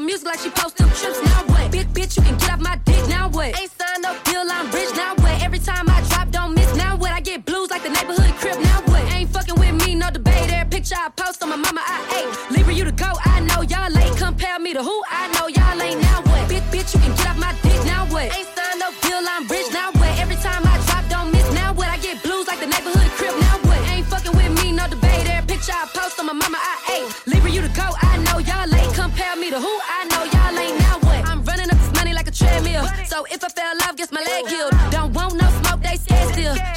[0.00, 1.22] Music like she post them trips.
[1.22, 1.70] Now what?
[1.70, 3.06] Bitch, bitch, you can get off my dick.
[3.08, 3.58] Now what?
[3.60, 4.90] Ain't signed no deal, I'm rich.
[4.96, 5.40] Now what?
[5.40, 6.74] Every time I drop, don't miss.
[6.74, 7.12] Now what?
[7.12, 8.58] I get blues like the neighborhood crib.
[8.60, 9.02] Now what?
[9.12, 10.52] Ain't fucking with me, no debate.
[10.52, 12.56] Every picture I post on my mama, I ate.
[12.56, 14.16] Libra, you to go, I know y'all late.
[14.16, 15.02] Compare me to who?
[15.10, 15.33] I know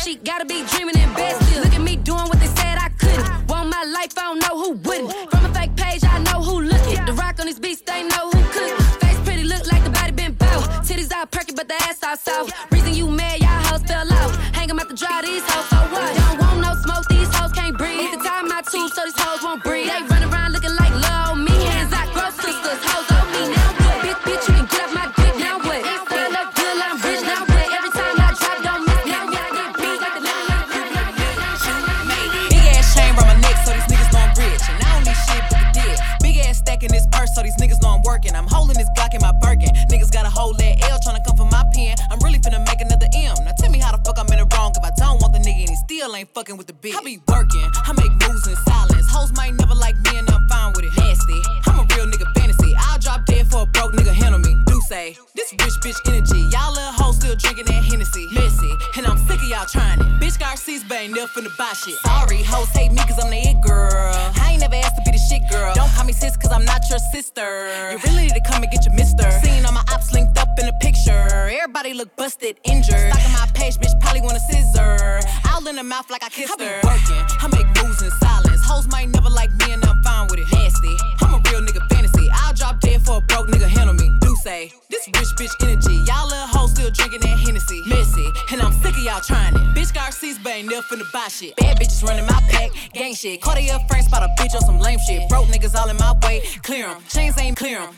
[0.07, 1.63] She gotta be dreaming in bed still.
[1.63, 3.27] Look at me doing what they said I couldn't.
[3.49, 5.11] Want my life, I don't know who wouldn't.
[5.31, 7.03] From a fake page, I know who looking.
[7.03, 8.77] The rock on these beats, they know who cooking.
[9.01, 10.63] Face pretty, look like the body been bout.
[10.87, 12.66] Titties out perky, but the ass out south.
[71.97, 73.09] Look busted, injured.
[73.09, 75.19] Stalking my page, bitch probably want a scissor.
[75.49, 76.65] All in the mouth like I kissed her.
[76.65, 78.61] I be working, I make moves in silence.
[78.63, 80.47] Hoes might never like me and I'm fine with it.
[80.53, 82.29] Nasty, I'm a real nigga fantasy.
[82.31, 84.11] I'll drop dead for a broke nigga handle me.
[84.21, 85.95] Do say this rich bitch energy.
[86.05, 87.81] Y'all little hoes still drinking that Hennessy.
[87.87, 89.61] Messy, and I'm sick of y'all trying it.
[89.73, 91.55] Bitch Garcia's bang, never finna buy shit.
[91.55, 93.41] Bad bitches running my pack, gang shit.
[93.41, 95.27] Cartier frames spot a bitch on some lame shit.
[95.29, 97.01] Broke niggas all in my way, clear 'em.
[97.09, 97.89] Chains ain't clear 'em.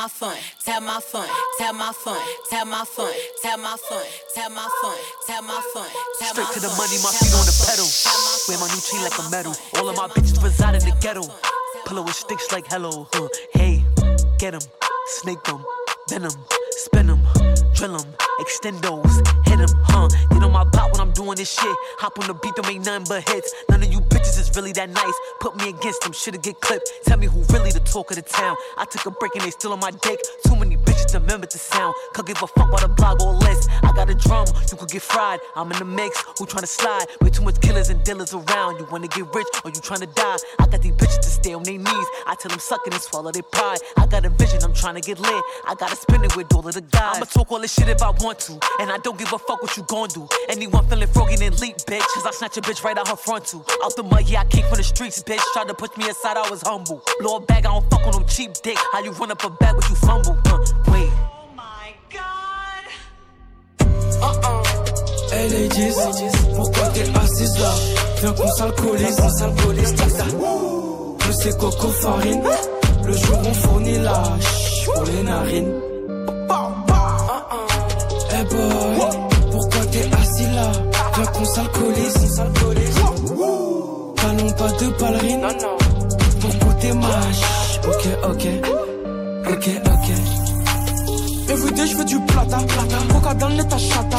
[0.00, 4.50] My fun, tap my fun, tap my fun, tap my fun, tap my fun, tap
[4.50, 7.52] my fun, tap my fun, tap my Straight to the money, my feet on the
[7.68, 7.84] pedal.
[8.48, 9.52] Wear my new chain like a medal.
[9.76, 11.24] All of my bitches reside in the ghetto.
[11.86, 13.08] Pillow with sticks like hello.
[13.12, 13.28] Huh.
[13.52, 13.84] Hey,
[14.38, 14.62] get 'em,
[15.20, 15.62] snake 'em,
[16.08, 16.32] venom,
[16.70, 17.20] spin 'em,
[17.74, 20.08] drill 'em, extend those, hit 'em, huh?
[20.30, 21.76] Get on my bot when I'm doing this shit.
[21.98, 23.52] Hop on the beat, don't make nothing but hits.
[23.68, 25.14] None of you bitches is really that nice.
[25.40, 26.88] Put me against them, shit'll get clipped.
[27.04, 28.56] Tell me who really the talk of the town.
[28.76, 30.18] I took a break and they still on my dick.
[30.46, 30.76] Too many
[31.12, 31.94] to remember the sound.
[32.12, 33.68] Could give a fuck about a blog or list.
[33.82, 35.40] I got a drum, you could get fried.
[35.56, 37.06] I'm in the mix, who tryna slide?
[37.20, 38.78] Way too much killers and dealers around.
[38.78, 40.36] You wanna get rich or you tryna die?
[40.58, 42.06] I got these bitches to stay on their knees.
[42.26, 43.78] I tell them suck it and swallow their pride.
[43.96, 45.44] I got a vision, I'm tryna get lit.
[45.66, 47.16] I gotta spin it with all of the guys.
[47.16, 48.52] I'ma talk all this shit if I want to.
[48.78, 50.28] And I don't give a fuck what you gon' do.
[50.48, 52.06] Anyone feeling froggy then leap, bitch.
[52.14, 53.64] Cause I snatch a bitch right out her front frontal.
[53.84, 55.40] Out the mud, yeah, I came from the streets, bitch.
[55.52, 57.02] Tried to push me aside, I was humble.
[57.20, 58.76] Blow a bag, I don't fuck on no cheap dick.
[58.92, 60.38] How you run up a bag, but you fumble?
[60.46, 60.99] Uh, wait.
[65.32, 65.94] Hey ladies,
[66.56, 67.72] pourquoi t'es assise là?
[68.20, 70.26] Viens qu'on s'alcoolise, on s'alcoolise, tac tac.
[71.26, 72.42] Je sais coco farine,
[73.06, 75.72] le jour on fournit la ch- pour les narines.
[78.32, 79.08] Hey boy,
[79.50, 80.72] pourquoi t'es assis là?
[81.16, 82.94] Viens qu'on s'alcoolise, on s'alcoolise.
[84.16, 85.46] Talons pas de ballerine,
[86.40, 88.46] pour goûter ma ch- Ok, ok,
[89.52, 90.39] ok, ok.
[91.50, 92.96] Everyday je veux du plata, plata.
[93.12, 94.18] Coca dans l'état chata.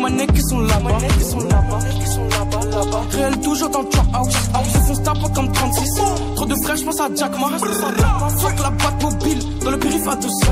[0.00, 0.98] Ma nec qui sont là-bas.
[1.16, 1.78] qui sont là-bas.
[2.00, 3.02] qui sont là-bas, là-bas.
[3.12, 4.34] Réel toujours dans le trap house.
[4.74, 5.94] Je fonce ta pas comme 36.
[6.34, 7.58] Trop de frères, je pense à Jack Ma.
[7.58, 9.58] Fuck la boîte mobile.
[9.60, 10.46] Dans le périph' à 200.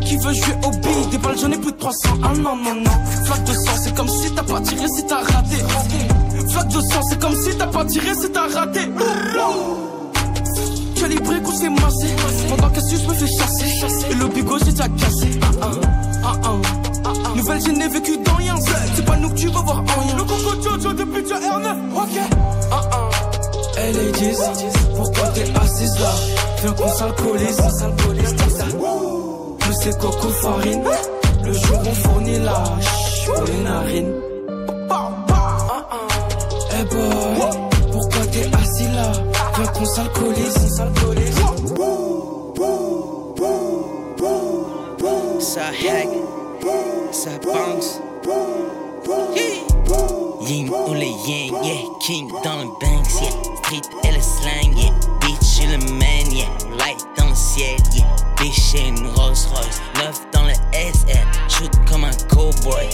[0.00, 2.08] Qui veut jouer au billes Des balles, j'en ai plus de 300.
[2.22, 3.24] Ah non, non, non.
[3.24, 5.56] Flaque de sang, c'est comme si t'as pas tiré, si t'as raté.
[6.50, 8.80] Flaque de sang, c'est comme si t'as pas tiré, si t'as raté.
[11.04, 12.06] Es libre qu'on s'est massé.
[12.48, 14.10] Pendant que si je me fais chasser.
[14.10, 15.40] Et le bigot, j'ai déjà cassé.
[15.42, 16.52] Ah, ah, ah,
[17.04, 17.36] ah.
[17.36, 18.54] Nouvelle, je n'ai vécu dans rien.
[18.94, 20.16] C'est pas nous que tu vas voir en rien.
[20.16, 21.68] Le coco Jojo depuis tu R9.
[21.96, 22.18] Ok.
[22.70, 23.10] Ah, ah.
[23.76, 24.36] Hey ladies,
[24.96, 26.10] pourquoi t'es assise là
[26.62, 27.58] Viens qu'on s'alcoolise.
[29.66, 30.82] Je sais coco farine.
[31.44, 32.64] Le jour on fournit la
[33.26, 34.12] pour les narines.
[36.70, 37.33] Hey boy,
[39.74, 40.54] qu'on s'alcoolise.
[45.40, 46.08] Ça hack,
[47.12, 48.00] ça bounce.
[50.40, 51.76] Yin ou le yang, yeah.
[52.00, 53.30] King dans le banks, yeah.
[53.62, 54.92] Street et le slang, yeah.
[55.20, 56.48] Bitch et le man, yeah.
[56.78, 58.04] Light dans le ciel, yeah.
[58.38, 59.80] Bitch et une Rolls Royce.
[59.96, 61.26] Neuf dans le SL.
[61.48, 62.88] Shoot comme un cowboy.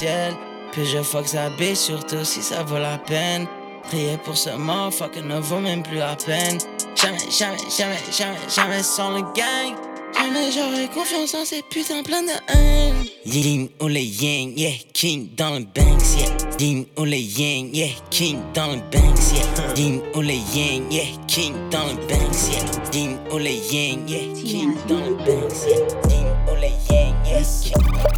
[0.00, 0.34] Ciel.
[0.72, 3.46] Puis je fuck sa bitch, surtout si ça vaut la peine.
[3.88, 6.58] Prier pour ce motherfucker ne vaut même plus la peine.
[6.94, 9.74] Jamais, jamais, jamais, jamais, jamais sans le gang.
[10.16, 12.94] Jamais j'aurais confiance en ces putains pleins de haine.
[13.24, 16.30] Yin ou les yang, yeah, king dans le banks, yeah.
[16.58, 19.74] Yin ou les yang, yeah, king dans le banks, yeah.
[19.76, 22.64] Yin ou les yang, yeah, king dans le banks, yeah.
[22.92, 25.78] Yin ou les yang, yeah, king dans le banks, yeah.
[26.10, 28.09] Yin ou les yang, yeah, king.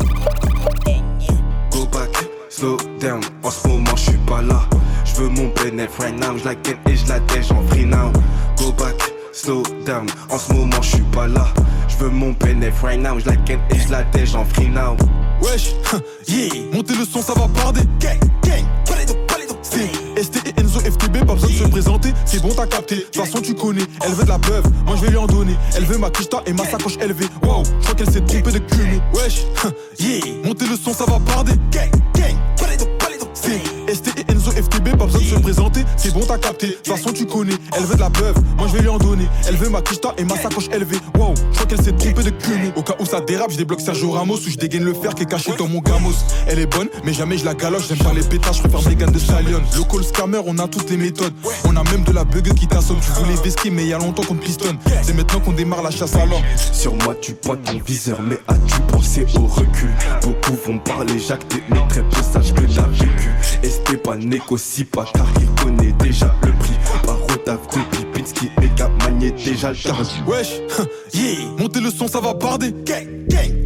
[2.62, 4.60] Slow down, en ce moment je suis pas là.
[5.04, 7.84] Je veux mon bénéf right now, je la ken et je la dèche en free
[7.84, 8.12] now.
[8.56, 8.94] Go back,
[9.32, 11.48] slow down, en ce moment je suis pas là.
[11.88, 14.68] Je veux mon bénéf right now, je la ken et je la dèche en free
[14.68, 14.96] now.
[15.42, 15.74] Wesh,
[16.28, 17.80] yeah, montez le son, ça va barder.
[17.98, 19.56] Gang, gang, palido, palido.
[19.62, 22.96] C'est ST Enzo FTB, pas besoin de se présenter, c'est bon t'as capté.
[22.96, 25.26] De toute façon tu connais, elle veut de la beuve, moi je vais lui en
[25.26, 25.56] donner.
[25.76, 27.26] Elle veut ma kishta et ma sacoche élevée.
[27.42, 29.00] Wow, je crois qu'elle s'est trompée de cul.
[29.14, 29.44] Wesh,
[30.00, 31.52] yeah, montez le son, ça va barder.
[31.70, 32.36] Gang, gang,
[33.94, 36.68] ST et Enzo FTB, pas besoin de se présenter, c'est bon t'as capté.
[36.68, 38.98] De toute façon tu connais, elle veut de la beuve, moi je vais lui en
[38.98, 39.26] donner.
[39.46, 40.98] Elle veut ma kishta et ma sacoche élevée.
[41.18, 42.72] Wow, je crois qu'elle s'est trompée de cul.
[42.76, 45.24] Au cas où ça dérape, je débloque Sergio Ramos ou je dégaine le fer qui
[45.24, 46.12] est caché dans mon gamos.
[46.46, 49.10] Elle est bonne, mais jamais je la galoche, j'aime pas les pétages, je préfère Megan
[49.10, 49.60] de Stallion.
[49.76, 51.34] Local scammer, on a toutes les méthodes.
[51.64, 52.98] On a même de la bug qui t'assomme.
[53.00, 54.78] Tu voulais vesquer, mais y a longtemps qu'on te pistonne.
[55.02, 56.42] C'est maintenant qu'on démarre la chasse à l'homme.
[56.72, 59.90] Sur moi tu pointes ton viseur, mais as-tu pensé au recul?
[60.22, 63.31] Beaucoup vont parler, Jacques, mais très peu sage que t'as vécu.
[63.62, 66.72] Esteban négocie pas car il connaît déjà le prix.
[67.04, 68.68] Parotave de Pipinski et
[69.04, 70.20] maniait déjà le.
[70.26, 70.60] Wesh,
[71.14, 72.72] yeah, montez le son, ça va barder.
[72.84, 73.61] Gang, gang,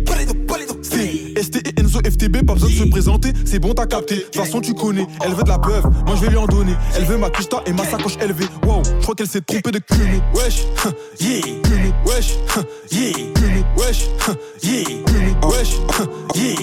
[1.87, 4.17] Enzo FTB, pas besoin de se présenter, c'est bon t'as capté.
[4.17, 6.47] De toute façon tu connais, elle veut de la beuve, moi je vais lui en
[6.47, 6.75] donner.
[6.97, 8.47] Elle veut ma kishta et ma sacoche élevée.
[8.67, 10.21] Wow, je crois qu'elle s'est trompée de cul.
[10.35, 10.67] Wesh,
[11.21, 11.41] yeah,
[12.05, 12.35] wesh,
[12.91, 13.13] yeah,
[13.77, 14.09] wesh,
[14.65, 14.83] yeah,
[15.47, 15.77] wesh,
[16.35, 16.57] yeah,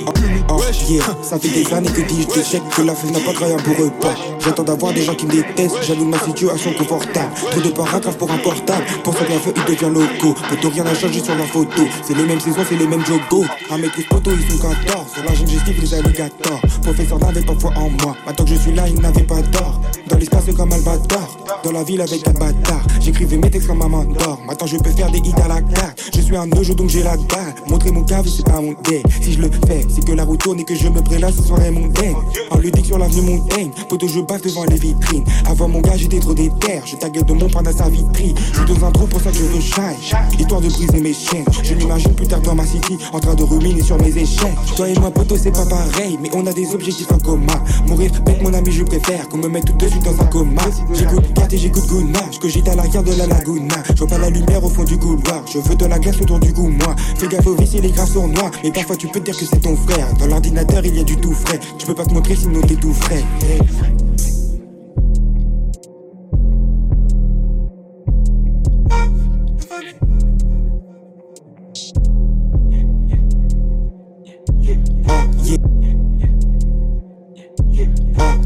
[0.52, 3.32] wesh, Yeah, ça fait des années que dis je d'échec que la fête n'a pas
[3.32, 4.16] créé un beau repas.
[4.40, 7.32] J'attends d'avoir des gens qui me détestent, j'allume ma situation confortable.
[7.52, 10.36] Trop de paragraphes pour un portable, pour ça que la feu il devient loco.
[10.50, 13.46] Poto rien n'a changé sur la photo, c'est les mêmes saisons, c'est les mêmes jogos.
[13.72, 16.62] Un mec tous potos ils sont 14, sur la jeune justice les alligators.
[16.82, 19.82] Professeur n'avait pas foi en moi, maintenant que je suis là il n'avait pas d'or.
[20.08, 22.86] Dans l'espace comme Albator, dans la ville avec un bâtard.
[23.00, 26.02] J'écrivais mes textes comme maman d'or, maintenant je peux faire des hits à la carte.
[26.14, 28.74] Je suis un neujeu donc j'ai la dalle, montrer mon cave c'est pas mon.
[29.22, 31.44] Si je le fais, c'est que la route tourne et que je me prélasse ce
[31.44, 32.16] soir est mon ding.
[32.52, 35.24] En ludique sur l'avenue Montaigne, poto je bave devant les vitrines.
[35.46, 38.36] Avant mon gars j'étais trop déter, je taguais de mon pan à sa vitrine.
[38.52, 39.84] Je suis dans un trou pour ça que je shine,
[40.40, 41.46] histoire de briser mes chaînes.
[41.64, 44.54] Je m'imagine plus tard dans ma city, en train de ruminer sur mes échecs.
[44.76, 47.62] Toi et moi poto c'est pas pareil, mais on a des objectifs en commun.
[47.88, 50.62] Mourir avec mon ami je préfère qu'on me mette tout de suite dans un coma.
[50.94, 53.76] J'écoute Kat et j'écoute Guna, je cogite à l'arrière de la laguna.
[53.90, 56.40] Je vois pas la lumière au fond du couloir, je veux de la glace autour
[56.40, 56.96] du goût moi.
[57.18, 59.44] Fais gaffe au vice et les graphes sont noirs, mais parfois tu peux dire que
[59.46, 60.08] c'est ton frère.
[60.20, 62.76] Dans l'ordinateur il y a du tout frais, je peux pas te montrer sinon t'es
[62.76, 63.24] tout frais.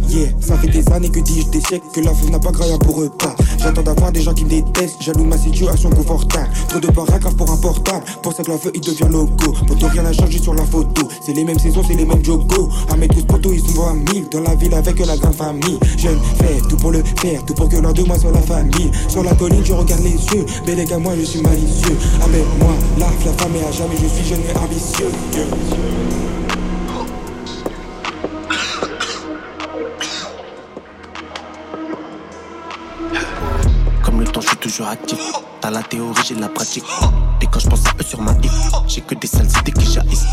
[0.09, 2.95] Yeah, ça fait des années que dis-je d'échec, que la femme n'a pas graillé pour
[2.95, 3.35] repas.
[3.59, 6.49] J'attends d'avoir des gens qui me détestent, jaloux ma situation confortable.
[6.69, 9.51] Trop de paragraphes pour un portable, pour ça que la feu il devient loco.
[9.67, 12.69] Poto rien n'a changé sur la photo, c'est les mêmes saisons, c'est les mêmes jogos.
[12.89, 15.77] À mes tous potos ils sont à mille, dans la ville avec la grande famille.
[15.97, 18.91] Je fais tout pour le faire, tout pour que l'un de moi soit la famille.
[19.09, 21.97] Sur la colline, je regarde les yeux, mais les gars, moi je suis malicieux.
[22.23, 26.26] Avec moi, la la femme est à jamais, je suis jeune et ambitieux.
[35.59, 36.85] T'as la théorie, j'ai la pratique.
[37.41, 38.49] Et quand je pense à eux sur ma hip,
[38.87, 40.25] j'ai que des sales idées qui jaillissent.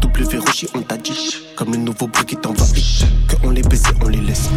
[0.00, 1.36] W Rocher, on t'a dit.
[1.56, 3.06] Comme le nouveau bruit qui t'envahit.
[3.28, 4.48] Que on les baisse on les laisse.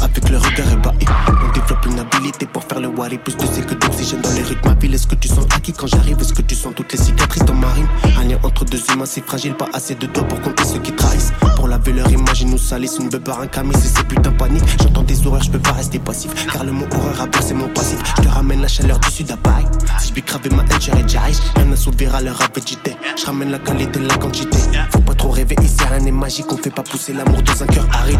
[0.00, 1.06] Avec le regard ébahi.
[1.28, 3.18] On développe une habilité pour faire le wari.
[3.18, 4.68] Plus de c'est que d'oxygène dans les rythmes.
[4.68, 6.18] Ma ville, est-ce que tu sens acquis quand j'arrive?
[6.20, 7.88] Est-ce que tu sens toutes les cicatrices dans ma rime?
[8.18, 9.54] Un lien entre deux humains, c'est fragile.
[9.54, 11.32] Pas assez de toi pour compter ceux qui trahissent.
[11.56, 12.98] Pour laver leur image, ils nous salissent.
[12.98, 14.64] Une beubar, un camis, c'est ces putains panique.
[14.82, 16.30] J'entends des horreurs, je peux pas rester passif.
[16.52, 17.98] Car le mot horreur a c'est mon passif.
[18.16, 19.66] Je te ramène la chaleur du sud à Paris.
[19.98, 21.36] Si je vais craver ma haine, Jarish.
[21.56, 22.96] Rien soulever à leur appétité.
[23.16, 24.58] Je ramène la qualité, la quantité.
[24.90, 26.52] Faut pas trop rêver ici, rien n'est magique.
[26.52, 28.18] On fait pas pousser l'amour dans un cœur aride.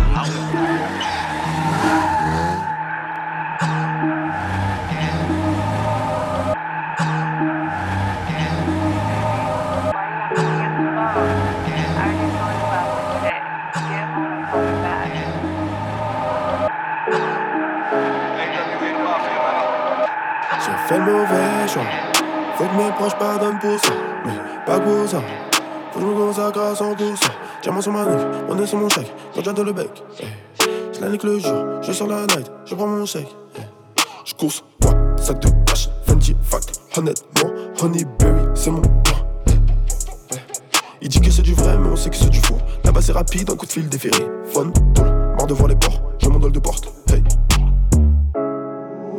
[20.63, 21.83] J'ai fait le mauvais choix.
[22.57, 23.93] Faut que mes proches pardonnent pour ça,
[24.27, 24.33] mais
[24.67, 25.23] pas pour ça.
[25.95, 26.97] Je me consacre à 100%.
[27.63, 29.91] Diamant sur ma nuque, on est sur mon chèque, quand j'attends le bec.
[30.19, 30.29] Hey.
[30.95, 33.29] Je la le jour, je sors la night, je prends mon chèque.
[33.57, 33.65] Hey.
[34.25, 37.51] Je course, moi, sac de cash, Fenty, fact, honnêtement,
[37.83, 39.11] Honeyberry, c'est mon temps.
[41.03, 42.59] Il dit que c'est du vrai, mais on sait que c'est du faux.
[42.85, 44.27] Là-bas c'est rapide, un coup de fil déféré.
[44.45, 46.89] Fun, tôle, mort devant les ports, je m'endole de porte.
[47.11, 47.23] Hey.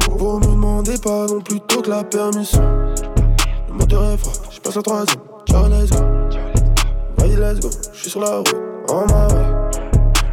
[0.10, 2.62] Vous me demandez pas non plus tôt que la permission.
[3.68, 5.22] Le moteur est froid, je passe la troisième.
[5.48, 6.21] Ciao, let's go.
[7.42, 7.70] Let's go.
[7.92, 8.56] Sur la route,
[8.88, 9.28] en ma.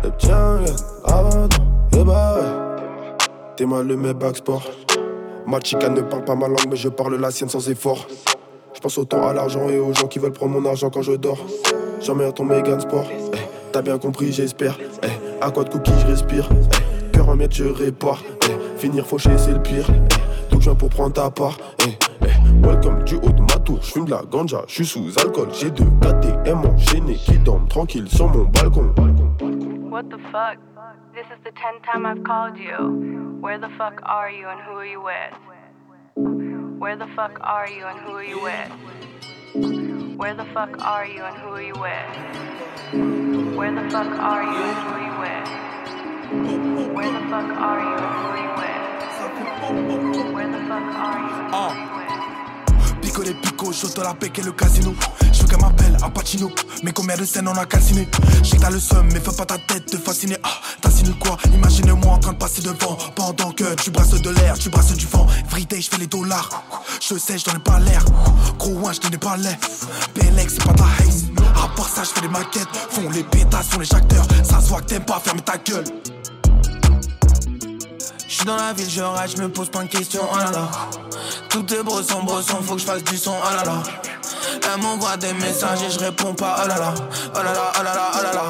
[0.05, 0.75] Le gagne,
[1.07, 1.49] avant
[1.97, 3.27] et bah ouais.
[3.57, 4.63] T'es mal le mec back sport.
[5.47, 8.07] Ma chica ne parle pas ma langue, mais je parle la sienne sans effort.
[8.75, 11.13] Je pense autant à l'argent et aux gens qui veulent prendre mon argent quand je
[11.13, 11.39] dors.
[12.03, 13.07] J'emmerde ton Megan Sport.
[13.11, 13.39] Eh,
[13.73, 14.79] T'as bien compris, j'espère.
[15.03, 18.23] Eh, à quoi de cookies je respire Eh, Cœur en miettes, je répare.
[18.51, 19.87] Eh, finir fauché, c'est le pire.
[20.51, 21.57] Donc je viens pour prendre ta part.
[22.59, 23.79] Eh, eh, welcome du haut de ma tour.
[23.83, 25.49] Je fume de la ganja, je suis sous alcool.
[25.53, 28.93] J'ai deux KTM enchaînés qui dorment tranquille sur mon balcon.
[29.91, 30.59] What the fuck?
[31.15, 33.39] This is the tenth time I've called you.
[33.41, 35.35] Where the fuck are you and who are you with?
[36.79, 38.71] Where the fuck are you and who are you with?
[40.17, 43.57] Where the fuck are you and who are you with?
[43.57, 45.49] Where the fuck are you and who are you with?
[46.95, 48.79] Where the fuck are you and who are you with?
[50.35, 52.08] Where the fuck are you and who are you with?
[53.19, 54.95] Pico les picots, j'ose de la bec et le casino.
[55.33, 56.51] Je veux qu'elle m'appelle un Pacino,
[56.85, 58.07] mais combien de scènes on a calciné
[58.43, 60.37] Je sais que t'as le seum, mais fais pas ta tête te fasciner.
[60.45, 61.37] Ah, t'as signé quoi?
[61.53, 62.97] Imaginez-moi en train de passer devant.
[63.17, 65.27] Pendant que tu brasses de l'air, tu brasses du vent.
[65.51, 66.63] Everyday, je fais les dollars.
[67.01, 68.05] Je sais, je n'en ai pas l'air.
[68.57, 69.59] Gros, ouais, je n'ai pas l'air.
[70.15, 71.25] PLX, c'est pas ta haze.
[71.57, 72.69] À part ça, je fais des maquettes.
[72.91, 74.27] Font les pétasses, font les acteurs.
[74.45, 75.85] Ça se voit que t'aimes pas, ferme ta gueule.
[78.39, 80.69] J'suis dans la ville, je rage, me pose plein de questions, oh là là.
[81.49, 83.83] Tout est bresson, bresson, faut que je fasse du son, oh là là.
[84.63, 86.95] Elle m'envoie des messages et je réponds pas, oh là là.
[87.35, 88.43] Oh là là, oh là là, oh là là.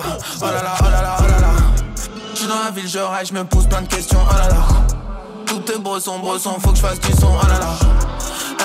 [0.43, 1.53] Oh là là, oh là là, oh là là.
[2.35, 4.67] J'suis dans la ville, je rage, me pose plein de questions, oh là là.
[5.47, 7.73] Tout est bresson, bresson, faut que je fasse du son, oh là là.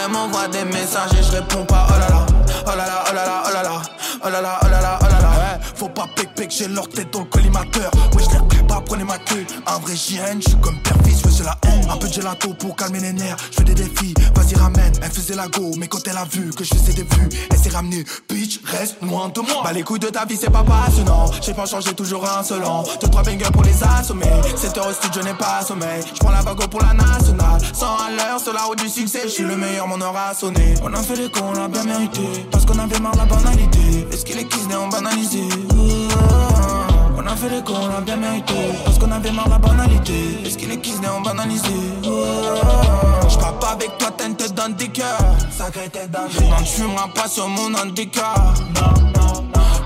[0.03, 2.25] Elle m'envoie des messages et je réponds pas, oh là là.
[2.65, 3.81] Oh là là, oh là là, oh là là.
[4.25, 5.32] Oh là là, oh là là, oh là là.
[5.75, 7.91] Faut pas pec pec, j'ai leur tête dans le collimateur.
[8.15, 9.45] Ouais, je les pas, prenez ma queue.
[9.65, 10.97] Un vrai JN, je suis comme père
[11.43, 11.89] la haine.
[11.89, 13.37] Un peu de gelato pour calmer les nerfs.
[13.51, 14.93] Je fais des défis, vas-y ramène.
[15.01, 17.57] Elle faisait la go, mais quand elle a vu que je faisais des vues, elle
[17.57, 18.03] s'est ramenée.
[18.29, 19.61] Bitch, reste loin de moi.
[19.63, 21.25] Bah les couilles de ta vie, c'est pas passionnant.
[21.41, 22.83] J'ai pas changé, toujours insolent.
[23.01, 24.25] Deux, trois bangers pour les assommer.
[24.55, 26.03] 7 heures au studio, je n'ai pas sommeil.
[26.13, 27.61] Je prends la vague pour la nationale.
[27.73, 29.21] 100 à l'heure sur la route du succès.
[29.25, 30.75] Je suis le meilleur, mon heure a sonné.
[30.83, 32.21] On a fait les cons, on l'a bien mérité.
[32.51, 34.07] Parce qu'on avait marre la banalité.
[34.11, 35.43] Est-ce qu'il est kiss ont banalisé?
[37.33, 38.53] On a fait les cons, on l'a bien mérité.
[38.85, 40.37] Parce qu'on avait marre la banalité.
[40.45, 41.73] Est-ce qu'il est kiss ont banalisé?
[42.03, 45.17] Je pas avec toi, t'as une tête dans des cœurs.
[45.49, 48.37] Sacré tête dans Non, fumeras pas sur mon handicap.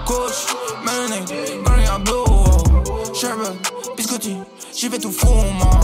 [0.05, 0.45] Coach,
[0.83, 3.57] Melanie, Maria Blue, Sherbet,
[3.95, 4.36] Biscotti,
[4.75, 5.79] j'y vais tout fou, moi.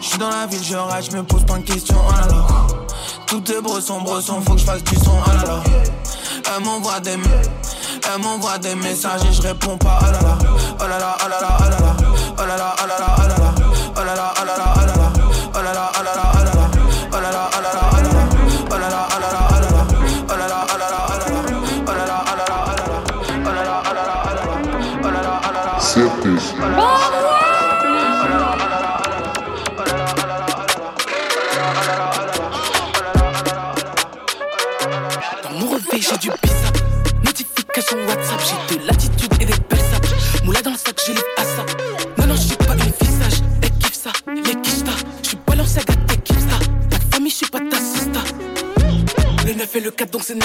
[0.00, 2.46] J'suis dans la ville, je rage, me pose plein de questions, oh là là.
[3.26, 5.60] Tout est bresson, bresson, faut que je fasse du son, oh là.
[6.56, 7.16] Elle m'envoie des
[8.14, 10.38] elle m'envoie des messages et je réponds pas, oh là.
[10.80, 11.87] Oh là là, oh là là, oh là là.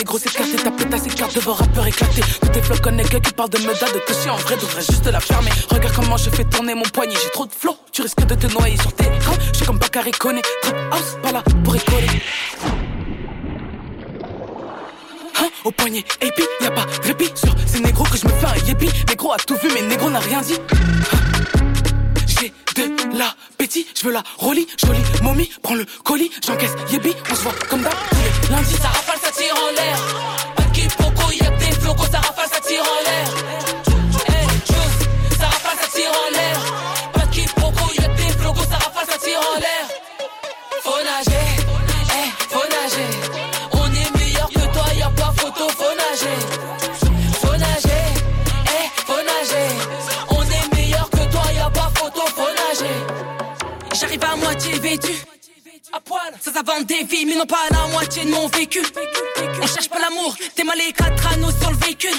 [0.04, 0.58] Négro, c'est écarté.
[0.58, 2.22] Ta pétasse, devant rappeur éclaté.
[2.42, 5.20] Tous tes flots connectés qui parlent de meda, de toucher en vrai, devrais juste la
[5.20, 5.52] fermer.
[5.70, 7.78] Regarde comment je fais tourner mon poignet, j'ai trop de flow.
[7.92, 9.38] Tu risques de te noyer sur tes écrans.
[9.52, 10.12] Je suis comme Bakary.
[10.12, 12.22] Trap house, pas là pour écoler.
[15.40, 18.32] Hein, au poignet, et puis y'a pas de répit sur ces négros que je me
[18.34, 18.90] fais un yépi.
[19.08, 20.58] Négro a tout vu, mais négro n'a rien dit.
[20.72, 21.23] Hein.
[23.14, 27.54] L'appétit, je veux la rollie, jolie momie, prends le colis, j'encaisse yébi, on se voit
[27.70, 27.94] comme d'hab
[28.50, 28.74] lundis.
[28.74, 29.98] Ça rafale, ça tire en l'air.
[30.56, 33.28] Pas de quiproquo, y'a que des flocos, ça rafale, ça tire en l'air.
[34.28, 36.83] Hey, Juice, ça rafale, ça tire en l'air.
[56.42, 58.82] Ça, ça des vies, mais non pas la moitié de mon vécu.
[59.62, 62.16] On cherche pas l'amour, t'es mal les quatre anneaux sur le véhicule.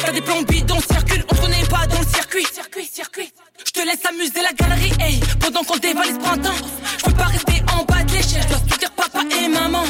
[0.00, 2.46] T'as des plombs bidons, circule, on connaît pas dans le circuit.
[2.52, 3.32] Circuit, circuit.
[3.64, 6.56] Je te laisse amuser la galerie, hey, pendant qu'on dévalise printemps.
[6.98, 9.84] Je peux pas rester en bas de l'échelle, je dois soutenir papa et maman.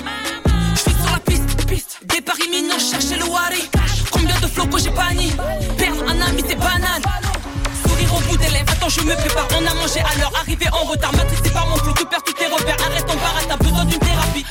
[0.75, 1.99] Je suis sur la piste, piste.
[2.45, 3.63] Imminent, chercher le wari.
[4.11, 5.33] Combien de flots que j'ai banni?
[5.79, 6.86] Perdre un ami, c'est banal.
[8.71, 9.47] Attends, je me prépare.
[9.59, 11.13] On a mangé à l'heure, arrivé en retard.
[11.13, 12.77] Matrixé par mon flou, tu perds tous tes repères.
[12.87, 14.45] Arrête ton barat, t'as besoin d'une thérapie.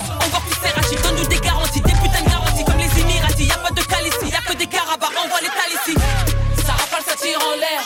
[0.00, 3.46] Encore plus serratif, donne-nous des garanties, des putains de garanties comme les Émiratis.
[3.46, 5.98] Y'a pas de calici, y'a que des carabas, envoie les ici.
[6.66, 7.82] Ça rafale, ça tire en l'air.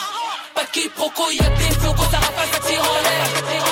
[0.55, 3.66] Pas de quiproquo, y'a des flocos, ça rafale, ça tire en l'air.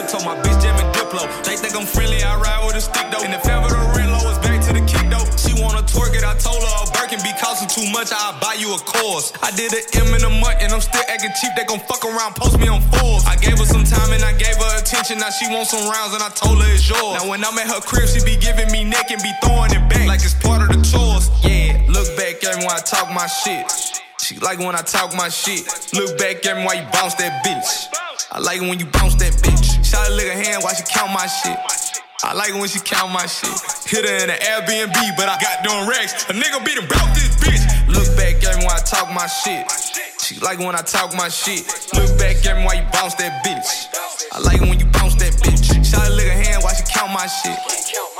[0.00, 1.28] Tiptoe, my bitch jamming Diplo.
[1.44, 3.22] They think I'm friendly, I ride with a stick though.
[3.24, 5.24] And if ever the rent low is back to the kick though.
[5.36, 8.56] She wanna twerk it, I told her a Birkin be costing too much, I'll buy
[8.56, 9.32] you a course.
[9.42, 11.52] I did an M in a month and I'm still acting cheap.
[11.56, 13.26] They gon' fuck around, post me on Forbes.
[13.26, 15.18] I gave her some time and I gave her attention.
[15.18, 17.20] Now she wants some rounds and I told her it's yours.
[17.20, 19.84] Now when I'm at her crib, she be giving me neck and be throwing it
[19.88, 21.28] back like it's part of the chores.
[21.44, 23.68] Yeah, look back at me when I talk my shit.
[24.20, 25.64] She like when I talk my shit.
[25.92, 27.88] Look back at me while you bounce that bitch.
[28.32, 29.59] I like it when you bounce that bitch.
[29.90, 31.58] Shot a her hand while she count my shit.
[32.22, 33.50] I like it when she count my shit.
[33.90, 36.30] Hit her in the Airbnb, but I got doing racks.
[36.30, 37.58] A nigga beat about this bitch.
[37.90, 39.66] Look back at me when I talk my shit.
[40.22, 41.66] She like it when I talk my shit.
[41.98, 43.66] Look back at me while you bounce that bitch.
[44.30, 45.58] I like it when you bounce that bitch.
[45.82, 47.58] Shot a her hand while she count my shit.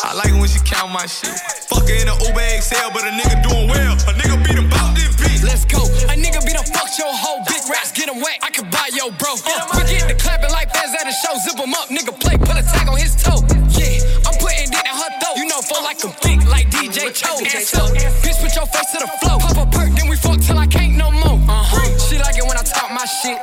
[0.03, 1.39] I like it when she count my shit.
[1.71, 3.95] Fuck her in the Uber XL, but a nigga doing well.
[4.11, 5.47] A nigga beat about this bitch.
[5.47, 5.87] Let's go.
[6.11, 6.51] A nigga be
[6.91, 8.39] fucked your whole big rats, get him wet.
[8.43, 9.35] I can buy yo, bro.
[9.47, 11.35] Uh, we get the clapping like fans at a show.
[11.39, 13.39] Zip him up, nigga play, put a tag on his toe.
[13.79, 15.37] Yeah, I'm putting it in her throat.
[15.37, 17.31] You know, fall like a thick, like DJ Cho.
[17.47, 17.91] Ass up,
[18.23, 19.39] bitch, put your face to the floor.
[19.39, 21.39] Pop a perk, then we fuck till I can't no more.
[21.47, 21.99] Uh huh.
[22.09, 23.39] She like it when I talk my shit.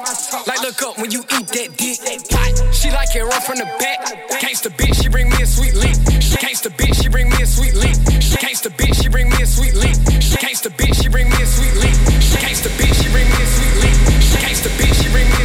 [0.47, 1.99] Like, look up when you eat that dick.
[2.31, 2.75] Hot.
[2.75, 4.03] She like it run from the back.
[4.43, 5.95] Gangsta bitch, she bring me a sweet lick.
[6.43, 7.95] Gangsta bitch, she bring me a sweet lick.
[8.43, 9.95] Gangsta bitch, she bring me a sweet lick.
[10.37, 11.95] Gangsta bitch, she bring me a sweet lick.
[12.37, 13.43] Gangsta bitch, she bring me
[13.79, 13.95] lick.
[14.43, 15.43] Gangsta bitch, she bring me.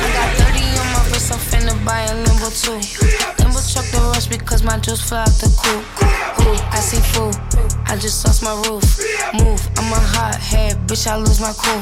[0.00, 2.78] I got 30 on my wrist, I'm finna buy a limbo too.
[3.40, 5.84] Limbo truck the rush because my juice fly out the coop.
[6.46, 7.34] Ooh, I see food,
[7.86, 8.84] I just lost my roof.
[9.34, 11.80] Move, I'm a hot head, bitch, I lose my cool.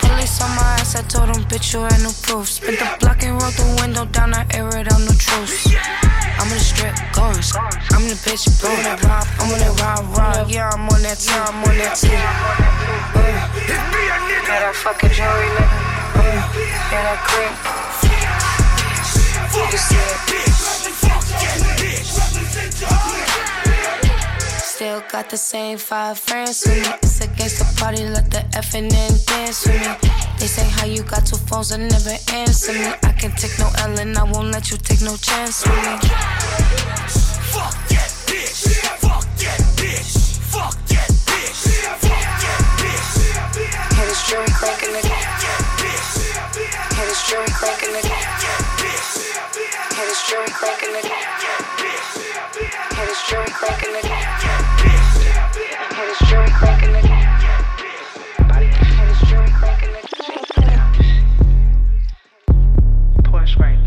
[0.00, 2.48] Police on my ass, I told them, bitch, you had no proof.
[2.48, 5.68] Spit the block and roll the window down, I air it out, no truce.
[6.38, 7.36] I'm in the strip, going.
[7.92, 9.26] I'm in the bitch, blowing that rob.
[9.40, 10.48] I'm on that rob, rob.
[10.50, 12.12] Yeah, I'm on that team, I'm on that team.
[12.12, 12.16] Uh,
[13.68, 15.78] yeah, that fucking jewelry, nigga.
[16.16, 16.22] Uh,
[16.92, 17.52] yeah, that cream.
[19.72, 20.32] You see it.
[24.82, 26.92] Still got the same five friends with me.
[27.04, 30.10] It's against the party, let the effing in dance with me.
[30.40, 32.90] They say how you got two phones and never answer me.
[33.04, 35.94] I can't take no L and I won't let you take no chance with me.
[37.54, 38.74] Fuck that bitch.
[38.98, 40.42] Fuck that bitch.
[40.50, 41.62] Fuck that bitch.
[42.02, 43.14] Fuck that bitch.
[43.94, 45.22] Hit his jewelry clanking again.
[46.98, 48.22] Hit his jewelry clanking again
[50.52, 51.12] cranking, nigga.
[52.94, 54.18] Hit his jewelry cranking, nigga.
[63.22, 63.78] Porsche right.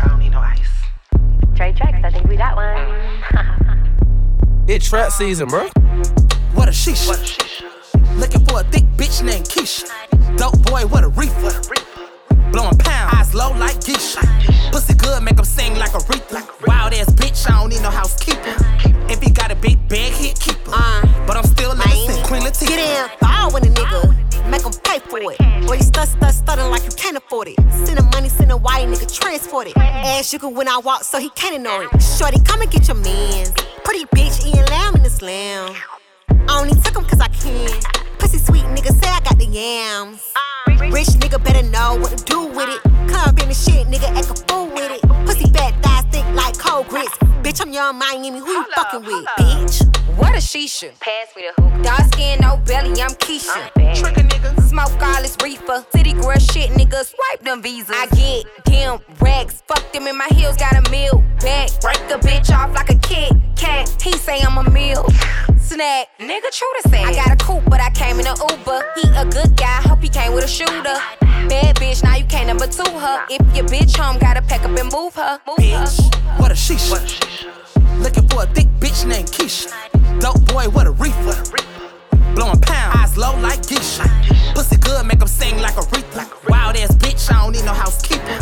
[0.00, 0.58] I don't need no ice.
[1.56, 3.86] Trey Tracks, I think we got one.
[4.68, 5.68] It's trap season, bro.
[6.54, 7.08] What a sheesh.
[8.20, 9.88] Looking for a thick bitch named Keisha.
[10.36, 11.89] Dope boy, what a reefer.
[12.52, 14.20] Blowing pound, eyes low like geisha.
[14.72, 16.42] Pussy good, make him sing like a reefer.
[16.66, 18.56] Wild ass bitch, I don't need no housekeeper.
[19.08, 20.72] If he got a big bag, he'd keep her.
[20.74, 22.68] Uh, but I'm still living Queen Latifah.
[22.68, 25.38] Get in, ball with a nigga, make him pay for it.
[25.66, 27.56] Boy, you stut, stut, stuttering like you can't afford it.
[27.86, 29.76] Send him money, send him wire, nigga, transport it.
[29.76, 32.02] Ass you can when I walk, so he can't ignore it.
[32.02, 33.52] Shorty, come and get your mans.
[33.84, 35.74] Pretty bitch, eating lamb in the slam.
[36.48, 37.70] I only took him cause I can.
[38.18, 40.32] Pussy sweet nigga, say I got the yams.
[40.88, 42.82] Rich nigga better know what to do with it.
[43.12, 45.02] Come in the shit, nigga, act a fool with it.
[45.26, 47.16] Pussy fat thighs thick like cold grits.
[47.42, 50.16] Bitch, I'm young Miami, who you fucking with, bitch?
[50.16, 50.98] What a shisha.
[51.00, 51.82] Pass me the hookah.
[51.82, 53.70] Dark skin, no belly, I'm Keisha.
[53.76, 54.60] I'm Trigger nigga.
[54.62, 55.84] Smoke all this reefer.
[55.92, 57.04] City girl shit, nigga.
[57.04, 57.94] Swipe them visas.
[57.96, 59.62] I get them racks.
[59.66, 61.70] Fuck them in my heels, got a meal back.
[61.80, 64.02] Break a bitch off like a kid cat.
[64.02, 65.06] He say I'm a meal.
[65.58, 66.08] Snack.
[66.18, 67.02] Nigga, true to say.
[67.04, 68.80] I got a coupe, but I came in a Uber.
[68.96, 70.98] He a good guy, hope he came with a shooter.
[71.48, 73.26] Bad bitch, now you can't number two her.
[73.28, 75.40] If your bitch home, gotta pack up and move her.
[75.46, 75.96] Move Bitch,
[76.38, 76.90] what a sheesh.
[77.98, 79.68] Looking for a thick bitch named Keisha.
[80.20, 81.36] Dope boy, what a reefer.
[82.34, 84.04] Blowing pound, eyes low like geisha.
[84.54, 86.26] Pussy good, make him sing like a reefer.
[86.48, 88.38] Wild ass bitch, I don't need no housekeeper.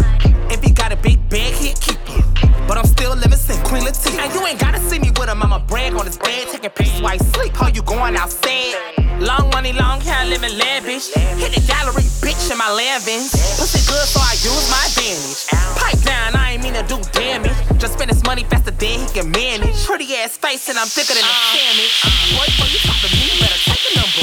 [0.50, 2.27] If he got a big bag, he'd keep it.
[2.66, 3.62] But I'm still living St.
[3.64, 4.18] Queen Latifah.
[4.18, 6.48] And you ain't gotta see me with him, I'ma brag on his bed.
[6.48, 7.56] Taking piece while he sleep.
[7.56, 8.74] How you going outside?
[9.20, 11.10] Long money, long hair, living lavish.
[11.14, 13.18] Hit the gallery, bitch, in my lavin.
[13.58, 15.50] Pussy good, so I use my advantage.
[15.74, 17.56] Pipe down, I ain't mean to do damage.
[17.78, 19.84] Just spend his money faster than he can manage.
[19.86, 21.50] Pretty ass face, and I'm thicker than a uh.
[21.50, 21.94] sandwich.
[22.30, 24.22] Boy, boy, you talk to me, better take a number.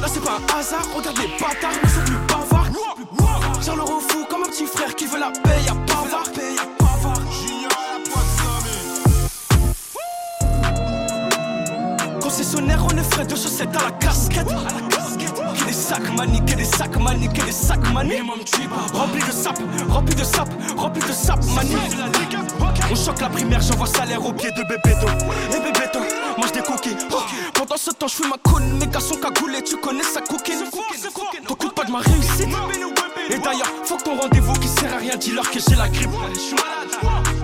[0.00, 1.80] Là c'est pas un hasard, regarde les bâtards,
[5.24, 6.24] la paix, y'a bavard.
[12.20, 14.46] Concessionnaire, on est frais de chaussettes à la casquette.
[14.46, 18.14] Que des sacs mani, que des sacs mani, que des sacs mani.
[18.92, 19.58] Rempli de sap,
[19.88, 21.76] rempli de sap, rempli de sap mani.
[22.90, 25.06] On choque la primaire, j'envoie salaire au pied de Bébéto.
[25.50, 26.00] Et Bébéto,
[26.38, 26.96] mange des cookies.
[27.54, 30.64] Pendant ce temps, je fume ma cône, mes gars sont cagoulés, tu connais sa coquine.
[31.46, 32.48] T'occupes pas de ma réussite.
[33.30, 36.10] Et d'ailleurs, faut que ton rendez-vous qui sert à rien, dis-leur que j'ai la grippe.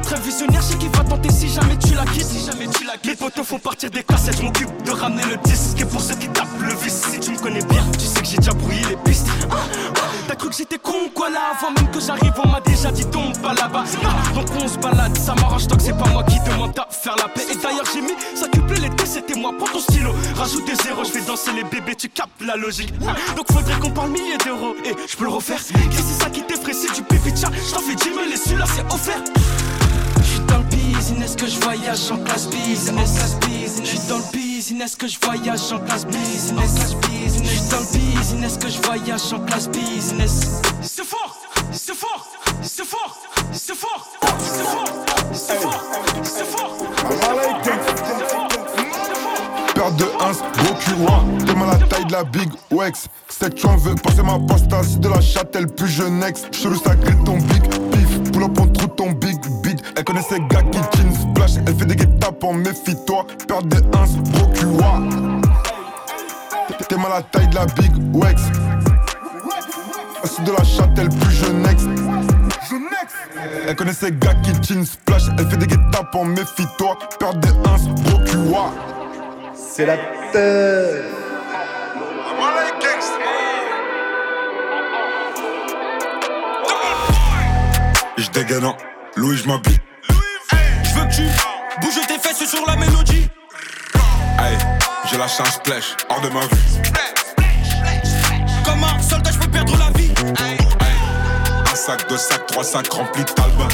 [0.03, 2.27] Très visionnaire, je sais qu'il va tenter si jamais tu la quittes.
[2.27, 2.93] Si jamais tu la.
[3.05, 5.81] Les potos font partir des cassettes, je m'occupe de ramener le disque.
[5.81, 8.27] Et pour ceux qui tapent le vice, si tu me connais bien, tu sais que
[8.27, 9.29] j'ai déjà brouillé les pistes.
[9.51, 12.61] Ah, ah, T'as cru que j'étais con quoi là Avant même que j'arrive, on m'a
[12.61, 13.85] déjà dit tombe pas là-bas.
[14.05, 16.87] Ah, Donc on se balade, ça m'arrange tant que c'est pas moi qui demande à
[16.91, 17.47] faire la paix.
[17.51, 18.47] Et d'ailleurs, j'ai mis ça
[18.81, 19.53] l'été, c'était moi.
[19.59, 22.93] Prends ton stylo, rajoute des zéros, je vais danser les bébés, tu captes la logique.
[23.07, 24.75] Ah, Donc faudrait qu'on parle milliers d'euros.
[24.85, 25.59] Et je peux le refaire.
[25.59, 27.51] Que c'est ça qui t'effraie C'est du pipi chat.
[27.53, 29.23] Je t'en fais 10 000 et celui-là c'est offert.
[30.23, 33.37] J'suis dans le business que je voyage en classe business.
[33.83, 36.75] J'suis dans le business que je voyage en classe business.
[37.43, 40.61] J'suis dans le business que je voyage en classe business.
[40.83, 41.37] C'est fort,
[41.73, 42.27] c'est fort,
[42.63, 43.17] c'est fort,
[43.53, 44.07] c'est fort,
[44.43, 44.85] c'est fort,
[45.33, 45.85] c'est fort,
[46.23, 48.50] c'est fort.
[49.81, 53.07] Père de 1, gros curoir, t'es mal à la taille de la Big Wex.
[53.31, 56.43] C'est que tu en veux passer ma pasta, c'est de la châtelle plus jeunesse.
[56.53, 58.31] Chelou, ça grille ton big pif.
[58.31, 59.83] Pull up, on trouve ton big beat.
[59.97, 61.53] Elle connaît ces gars qui jeans splash.
[61.67, 63.25] Elle fait des guet-tapes, méfie-toi.
[63.49, 63.81] Père de 1,
[64.33, 65.01] gros curoir.
[66.87, 68.43] T'es mal à la taille de la Big Wex.
[70.25, 71.87] C'est de la châtelle plus jeunesse.
[73.67, 75.23] Elle connaît ces gars qui jeans splash.
[75.39, 76.99] Elle fait des guet-tapes, méfie-toi.
[77.19, 77.53] Père de 1,
[78.03, 78.73] gros curoir.
[79.81, 79.87] Je
[88.33, 88.77] dégaine en
[89.17, 89.79] Louis, je m'habille.
[90.85, 91.23] Je veux que tu
[91.81, 93.27] bouges tes fesses sur la mélodie.
[94.39, 94.59] Hey,
[95.11, 96.49] j'ai la chance splash, hors de ma vue.
[98.67, 100.13] Comme un soldat, je peux perdre la vie.
[101.73, 103.69] Un sac, deux sacs, trois sacs remplis de talbin.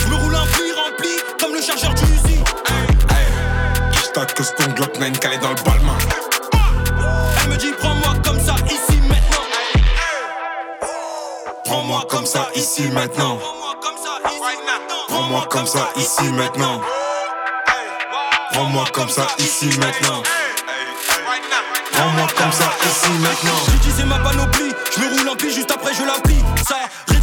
[0.00, 2.13] Je me roule un puits rempli comme le chargeur du
[4.14, 5.98] Que ton Glock 9 caille dans le balmain.
[7.42, 9.44] Elle me dit prends-moi comme ça ici maintenant.
[11.64, 13.40] Prends-moi comme ça ici maintenant.
[15.08, 16.80] Prends-moi comme ça ici maintenant.
[18.52, 20.22] Prends-moi comme ça ici maintenant.
[21.92, 23.58] Prends-moi comme ça ici maintenant.
[23.72, 26.44] J'utilisais ma panoplie, Je me roule en pile juste après je la plie.
[26.68, 26.76] Ça,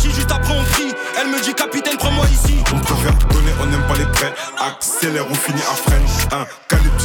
[0.10, 0.94] juste après on crie.
[1.20, 2.58] Elle me dit capitaine, prends-moi ici.
[2.74, 4.34] On préfère donner, on n'aime pas les prêts.
[4.60, 6.06] Accélère, on finit à freine.
[6.32, 6.46] Un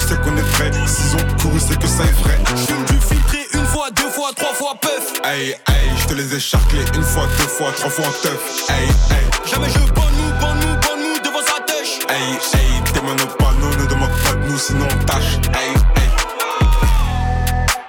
[0.06, 0.70] sais qu'on est prêt.
[0.86, 2.38] S'ils ont couru, c'est que ça est vrai.
[2.56, 5.12] J'fume du filtré une fois, deux fois, trois fois, puff.
[5.24, 8.70] Hey, hey, je te les ai charclés une fois, deux fois, trois fois en teuf.
[8.70, 9.24] Hey, hey.
[9.44, 11.98] Jamais je bonne nous, bonne nous, bonne nous devant sa tèche.
[12.08, 15.38] Hey, hey, t'es nous, ne demande pas de nous, sinon on tâche.
[15.54, 16.10] Hey, hey.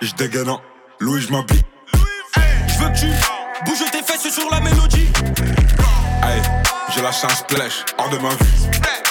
[0.01, 0.61] Je dégaine en
[0.99, 1.61] Louis, je m'habille.
[1.93, 3.07] Je veux que tu
[3.65, 5.07] bouges tes fesses sur la mélodie.
[6.24, 6.41] Hey,
[6.93, 8.36] j'ai la chance, splash, hors de ma vue.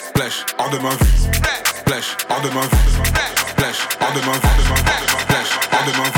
[0.09, 1.76] Splash, hors de ma vue.
[1.87, 2.69] Splash, hors de ma vue.
[3.51, 4.41] Splash, hors de ma vue.
[5.21, 6.11] Splash, hors de ma vue.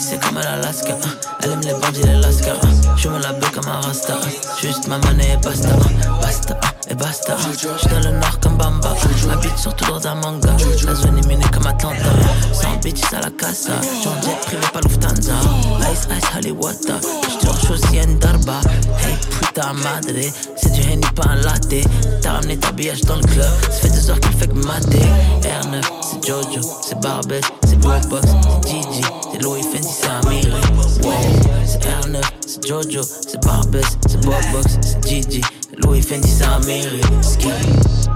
[0.00, 1.08] C'est comme à l'Alaska hein.
[1.42, 2.68] Elle aime les bandits l'Alaska hein.
[2.96, 4.28] Je me la belle comme un rasta hein.
[4.62, 5.68] Juste ma monnaie et basta
[6.22, 6.56] Basta
[6.90, 7.36] et basta.
[7.52, 8.94] J'suis dans le nord comme Bamba.
[9.32, 10.50] Habite surtout dans un manga.
[10.86, 12.04] La zone est minée comme Atlanta.
[12.52, 13.72] Sans bitches à la casa.
[14.02, 15.32] J'en jet privé pas Lufthansa.
[15.92, 16.76] Ice ice Hollywood.
[17.28, 18.60] J'te aussi en darba.
[19.04, 20.32] Hey puta madre.
[20.56, 21.86] C'est du Henny pas un latte.
[22.22, 23.50] T'as ramené ta billage dans le club.
[23.62, 25.06] Ça fait deux heures qu'il fait que mater
[25.42, 28.26] R9 c'est Jojo C'est Barbet C'est Bobox
[28.62, 30.50] C'est Gigi C'est Louis Fendi c'est Amiri.
[31.02, 31.12] Wow
[31.66, 35.42] C'est R9 C'est Jojo C'est Barbet C'est Bobox C'est Gigi
[35.88, 37.48] Louis Fendi c'est Amiri Ski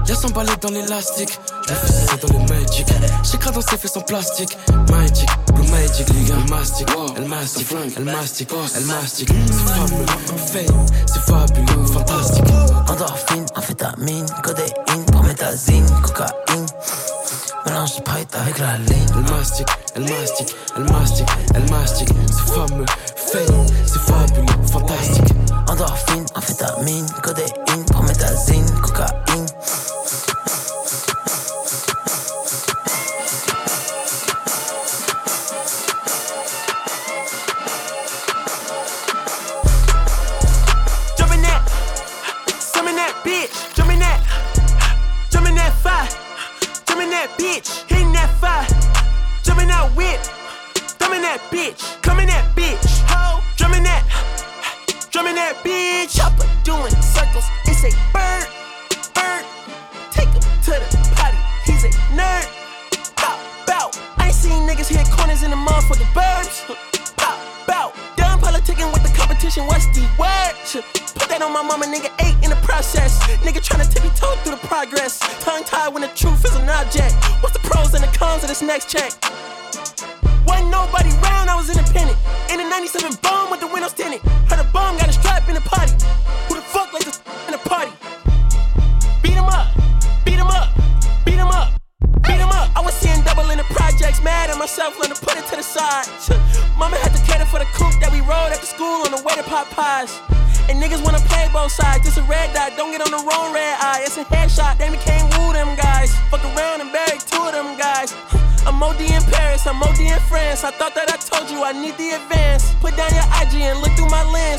[0.07, 2.85] Y'a son balai dans l'élastique, je fais ça dans le magic.
[3.23, 4.57] J'écrase dans ses fesses en plastique.
[4.91, 6.35] Magic, blue magic, les gars.
[6.37, 9.29] Elle mastique, elle mastique, elle mastique, elle mastique.
[9.47, 10.05] C'est fabuleux,
[10.37, 12.43] fame, c'est fabuleux, fantastique.
[12.89, 16.65] Endorphine, amphétamine, codéine, promethazine, cocaïne.
[17.65, 19.07] Mélange Sprite avec la ligne.
[19.15, 22.09] Elle mastique, elle mastique, elle mastique, elle mastique.
[22.27, 22.85] C'est fameux,
[23.33, 25.33] c'est fabuleux, fantastique.
[25.67, 28.65] Endorphine, amphétamine, codéine, promethazine,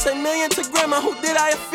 [0.06, 1.73] A million to grandma, who did I offend?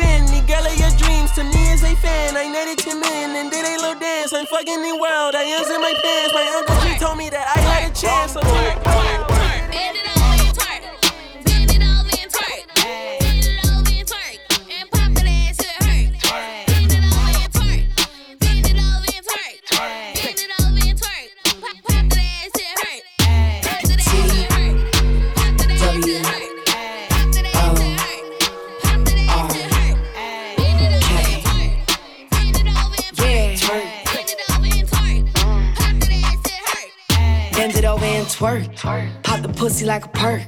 [39.80, 40.42] pussy like a perk.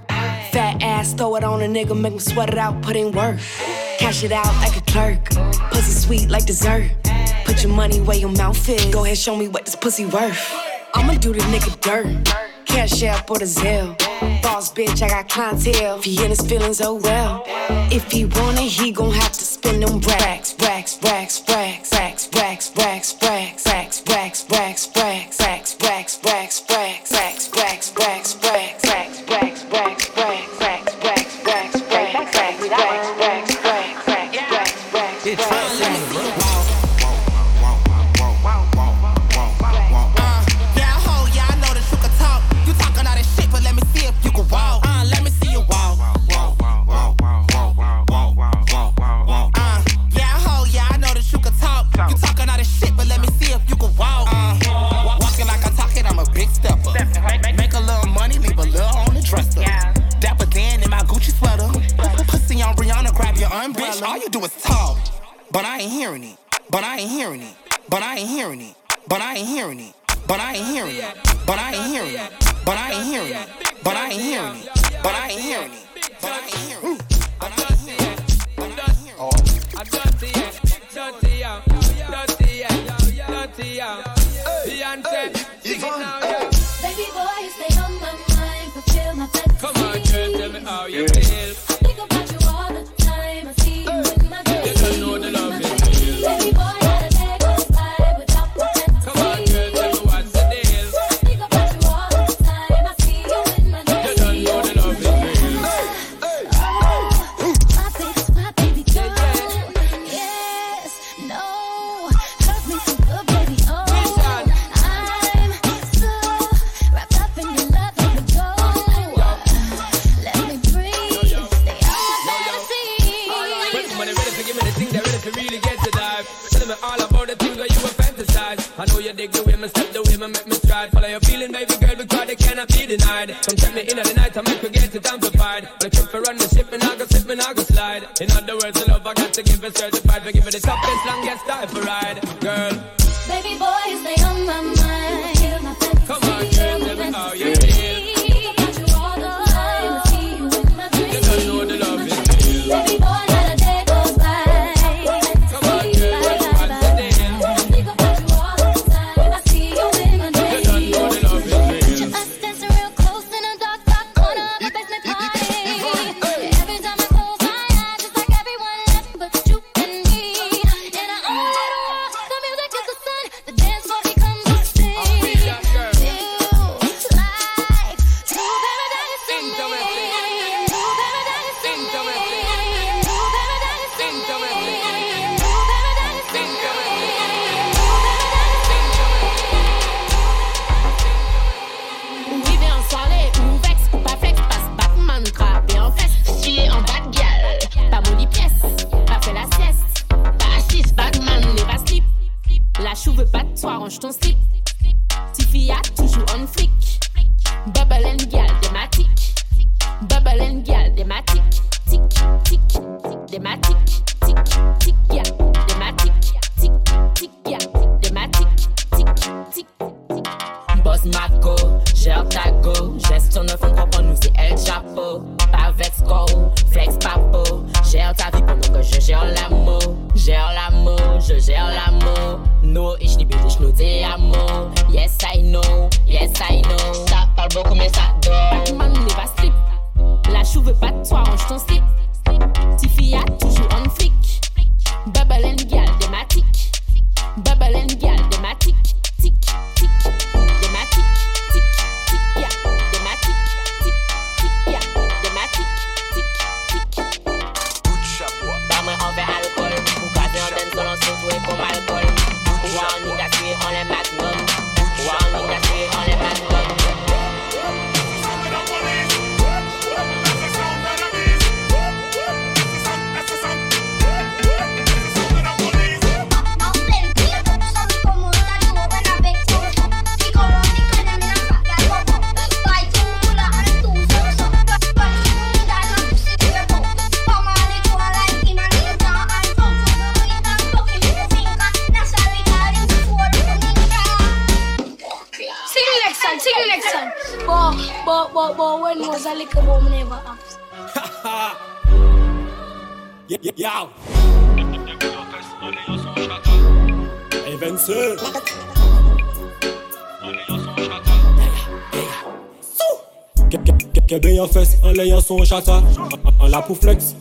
[0.53, 3.39] Fat ass, throw it on a nigga, make him sweat it out, put in work.
[3.99, 5.25] Cash it out like a clerk.
[5.71, 6.91] Pussy sweet like dessert.
[7.47, 8.85] Put your money where your mouth is.
[8.93, 10.53] Go ahead, show me what this pussy worth.
[10.95, 12.29] I'ma do the nigga dirt.
[12.67, 13.97] Cash up or the Zelle.
[14.43, 15.99] Boss bitch, I got clientele.
[15.99, 17.43] If he in his feelings, oh well.
[17.91, 22.73] If he wanna, he gon' have to spend them racks, racks, racks, racks, racks, racks,
[22.77, 22.92] racks.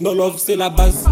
[0.02, 1.06] Non love c'est la base.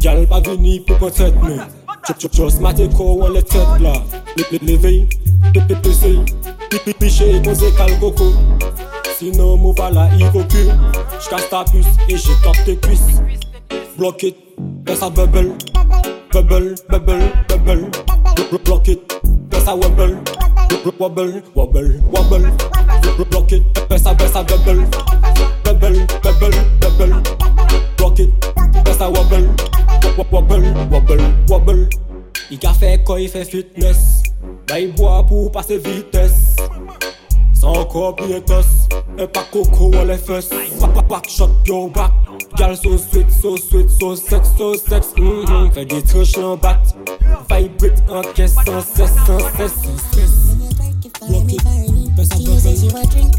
[0.00, 1.58] Gal pa vini pou kon tèt men
[2.06, 3.92] Chop chop chos mate ko wan le tèt la
[4.36, 5.08] Le ple le vey
[5.52, 6.16] Pe pe pe sey
[6.70, 8.30] Pi pi pi che kon se kal koko
[9.18, 10.64] Sinon mou pa la i koku
[11.20, 13.20] J'casse ta puce et j'y tape tes cuisses.
[13.98, 14.36] Block it
[14.86, 15.52] Dans sa bubble.
[16.32, 17.90] Bubble, bubble, bubble.
[18.64, 20.16] Block it Dans sa wobble.
[20.98, 22.52] Wobble, wobble, wobble.
[23.30, 24.84] Block it Dans sa, dans sa bubble.
[25.64, 27.57] Bubble, bubble, bubble
[28.00, 28.30] rock it.
[28.84, 29.54] That's a wobble,
[30.30, 31.88] wobble, wobble, wobble.
[32.50, 34.22] I ka fe koy, fe fitness.
[34.66, 36.56] Bay boa pou pase vites.
[37.52, 38.88] San kop li etos.
[39.18, 40.16] E pa koko wale
[41.28, 42.12] shot yo back,
[42.56, 45.12] Gal so sweet, so sweet, so sex, so sex.
[45.16, 45.72] Mm -hmm.
[45.74, 46.94] Fe di triche lan bat.
[47.48, 49.74] Vibrate an sans ses, sans ses.
[51.28, 51.62] Rock it.
[52.16, 53.37] Person, person, person.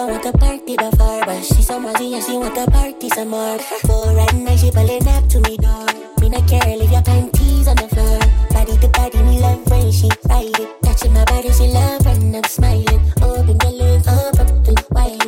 [0.00, 3.10] She never want to party before, but she so mozzy and she want to party
[3.10, 3.58] some more.
[3.84, 5.84] For at night she pulling up to me door.
[6.22, 8.18] Me not care, leave your panties on the floor.
[8.48, 10.82] Body to body, me love when she ride it.
[10.82, 13.12] Touching my body, she love when I'm smiling.
[13.20, 15.20] Open your lips, up, up and wide.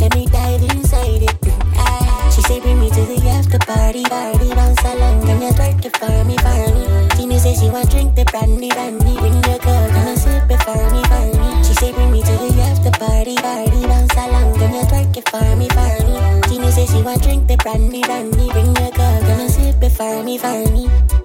[0.00, 1.38] Let me dive inside it.
[1.78, 5.26] Ah, she say bring me to the after party, party bounce along.
[5.26, 7.08] Can you twerk it for me, for me?
[7.14, 9.14] Tina say she want drink the brandy, brandy.
[9.14, 11.62] Bring your can I sip it for me, for me?
[11.62, 13.36] She say bring me to the after party,
[17.08, 18.50] Want drink the brandy, brandy.
[18.50, 21.17] Bring your girl, gonna sip it for me, for me?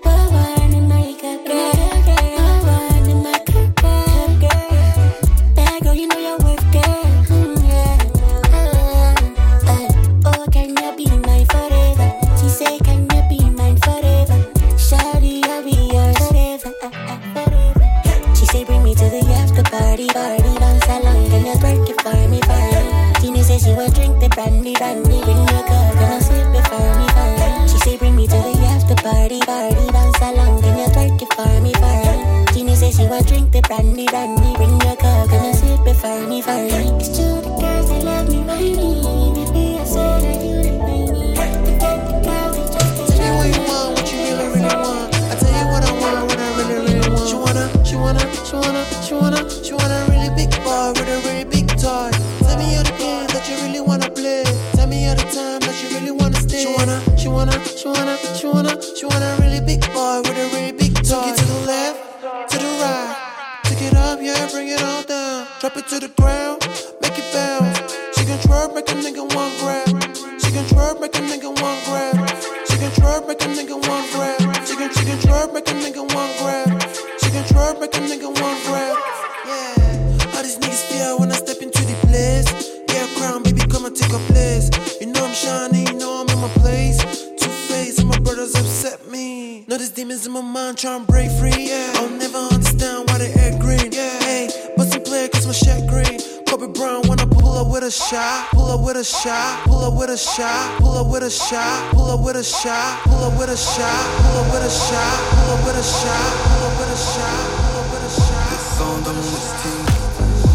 [83.94, 84.70] Take a place.
[85.00, 86.98] You know I'm shining, you know I'm in my place.
[87.40, 89.66] Two face, and my brothers upset me.
[89.68, 91.68] Know these demons in my mind try and break free.
[91.70, 93.92] Yeah, I'll never understand why they act green.
[93.92, 96.20] Yeah, hey, bustin' play cause my shit green.
[96.48, 99.94] Kobe Brown I pull up with a shot, pull up with a shot, pull up
[100.00, 103.38] with a shot, pull up with a shot, pull up with a shot, pull up
[103.38, 106.78] with a shot, pull up with a shot, pull up with a shot, pull up
[106.78, 108.50] with a shot, pull up with a shot.
[108.54, 109.86] Descends dans mon estime.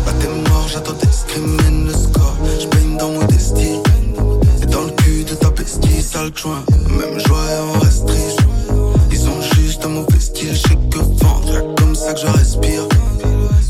[0.07, 2.18] Là t'es mort, j'attends screaming le score.
[3.55, 3.83] Destin.
[4.63, 6.65] Et dans le cul de ta bestie, sale joint.
[6.91, 8.41] Même joie reste triste.
[9.11, 11.75] Ils ont juste un mauvais style, je que vendre.
[11.77, 12.83] Comme ça que je respire.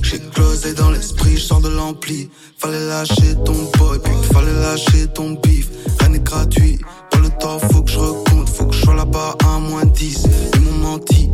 [0.02, 2.30] J'ai closé dans l'esprit, je sors de l'ampli.
[2.56, 5.68] Fallait lâcher ton boy, puis fallait lâcher ton bif.
[6.00, 6.78] Rien n'est gratuit.
[7.12, 8.48] Dans le temps, faut que je recompte.
[8.48, 10.24] Faut que je sois là-bas à moins 10.
[10.54, 11.30] Ils m'ont menti,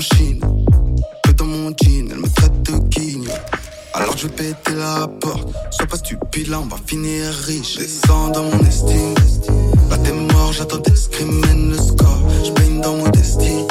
[0.00, 0.40] Chine.
[1.22, 3.28] Que dans mon jean, elle me traite de guigne.
[3.92, 5.48] Alors je vais péter la porte.
[5.70, 7.76] Sois pas stupide, là on va finir riche.
[7.78, 9.14] Descends dans mon estime.
[9.90, 12.22] Là t'es mort, j'attends tes screaming le score.
[12.44, 13.66] Je baigne dans mon destin.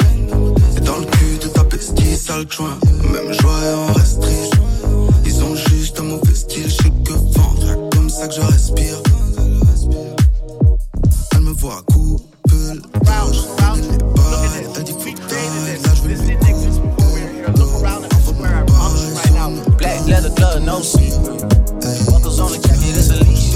[0.76, 2.78] Et dans le cul de ta bestie, sale joint.
[3.12, 4.54] Même joie et on reste triste.
[5.26, 7.90] Ils ont juste un mauvais style, je sais que vendre.
[7.90, 8.40] Comme ça que je
[20.64, 21.12] no seat.
[22.10, 23.54] Buckles on the jacket, it's a leash.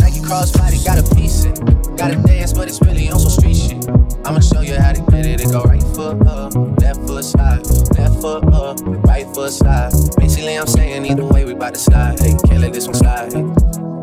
[0.00, 1.54] Nike crossbody got a piece in.
[1.96, 3.88] Gotta dance, but it's really on some street shit.
[4.26, 5.40] I'ma show you how to get it.
[5.40, 7.66] It go right foot up, left foot slide,
[7.96, 9.92] left foot up, right foot slide.
[10.18, 12.20] Basically, I'm saying either way, we bout to slide.
[12.20, 13.32] Hey, can't let this one slide.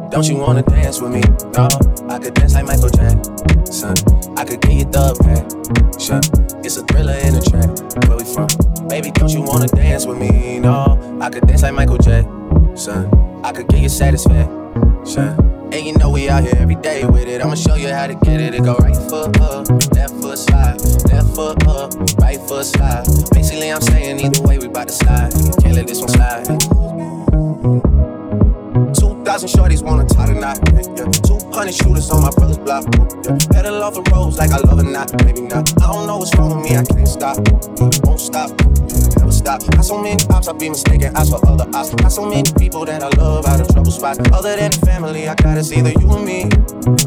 [0.09, 1.21] Don't you wanna dance with me?
[1.55, 1.69] No,
[2.09, 4.14] I could dance like Michael Jackson.
[4.45, 6.21] I could get you the passion.
[6.63, 7.65] It's a thriller in the track.
[8.05, 8.45] Where we from?
[8.87, 10.59] Baby, don't you wanna dance with me?
[10.59, 13.09] No, I could dance like Michael Jackson.
[13.43, 15.33] I could get you satisfaction.
[15.73, 17.41] And you know we out here every day with it.
[17.41, 18.53] I'ma show you how to get it.
[18.53, 20.79] It go right foot up, left foot slide,
[21.09, 23.07] left foot up, right foot slide.
[23.33, 25.33] Basically, I'm saying either way, we bout to slide.
[25.63, 26.45] Can't let this one slide.
[28.93, 30.39] 2,000 shorties wanna tie the
[31.65, 32.85] 200 shooters on my brother's block.
[33.25, 33.37] Yeah.
[33.51, 35.09] Pedal off the roads like I love it, not.
[35.25, 35.65] Maybe not.
[35.81, 37.37] I don't know what's wrong with me, I can't stop.
[37.37, 37.89] Yeah.
[38.03, 38.49] Won't stop.
[38.49, 39.17] Yeah.
[39.17, 39.65] Never stop.
[39.73, 41.89] Got so many ops, I be mistaken eyes for other ops.
[41.95, 44.19] Got so many people that I love out of trouble spots.
[44.31, 46.43] Other than the family, I gotta see the you and me.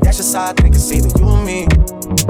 [0.03, 1.69] That's just how I think it's either you and me.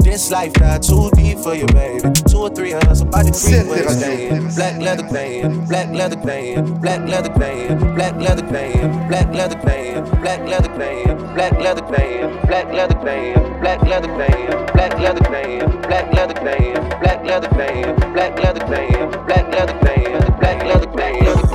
[0.03, 2.13] This life got too deep for you, baby.
[2.29, 4.49] Two or three of us about to creep where it's staying.
[4.53, 10.21] Black leather band, black leather band, black leather band, black leather band, black leather band,
[10.21, 15.81] black leather band, black leather band, black leather band, black leather band, black leather band,
[15.83, 21.48] black leather band, black leather band, black leather band, black leather band, black leather band,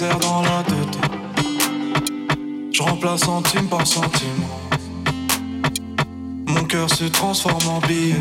[0.00, 0.98] dans la tête.
[2.72, 4.44] Je remplace centime par centime.
[6.46, 8.14] Mon cœur se transforme en billet.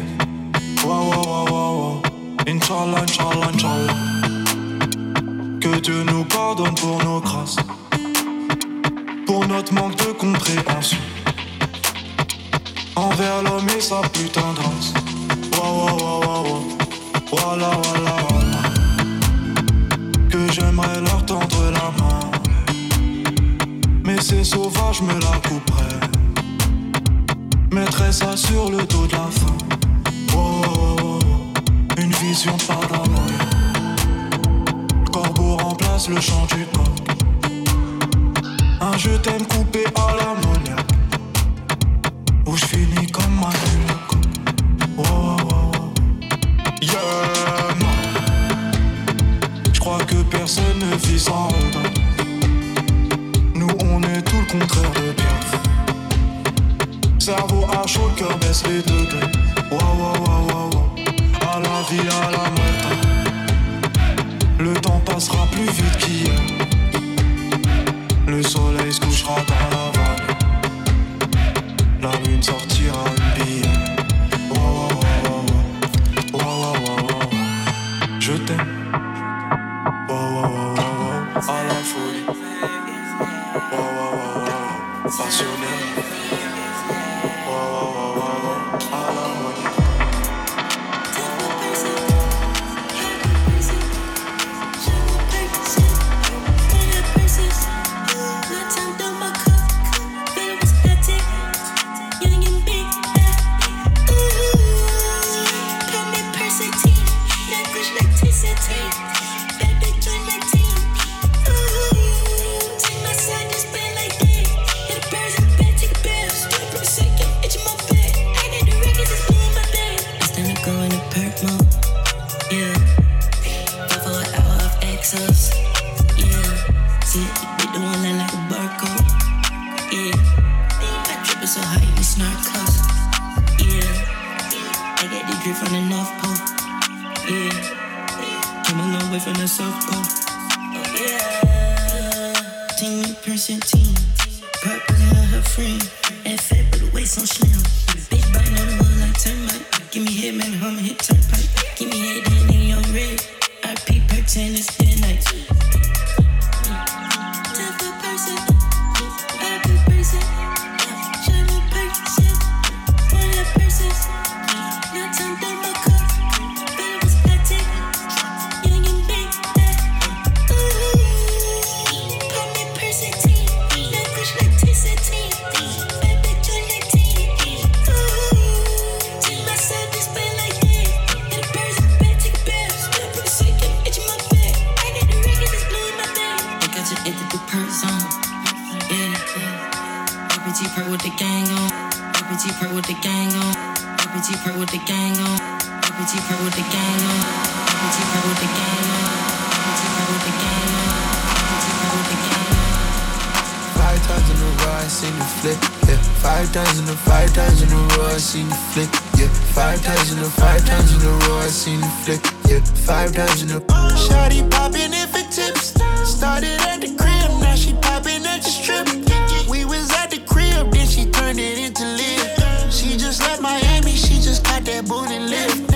[224.68, 225.72] That booty lift.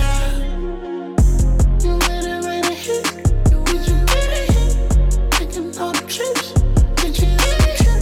[1.82, 3.06] You better write a hit.
[3.50, 5.30] You get hit?
[5.30, 6.52] Taking all the trips.
[7.00, 8.00] Did you get a?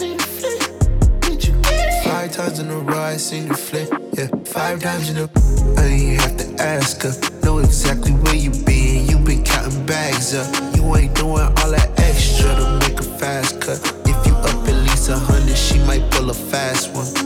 [0.00, 1.20] Made a flip.
[1.20, 2.04] Did you get?
[2.04, 3.88] Five times in a I seen the flip.
[4.18, 5.30] Yeah, five times in a.
[5.78, 7.14] I ain't have to ask her.
[7.44, 9.06] Know exactly where you been.
[9.06, 10.48] You been counting bags up.
[10.74, 13.78] You ain't doing all that extra to make a fast cut.
[14.04, 17.25] If you up at least a hundred, she might pull a fast one.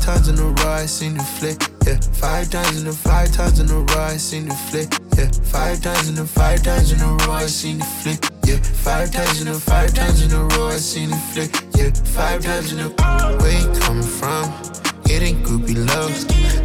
[0.00, 1.60] Five times in a row, I seen the flick.
[1.86, 4.88] Yeah, five times in a five times in a row, I seen the flick.
[5.18, 8.24] Yeah, five times in a five times in a row, I seen the flick.
[8.46, 11.52] Yeah, five times in a five times in a row, I seen the flick.
[11.76, 12.88] Yeah, five times in a.
[12.88, 14.44] Where you coming from?
[15.04, 16.10] It ain't groupie love.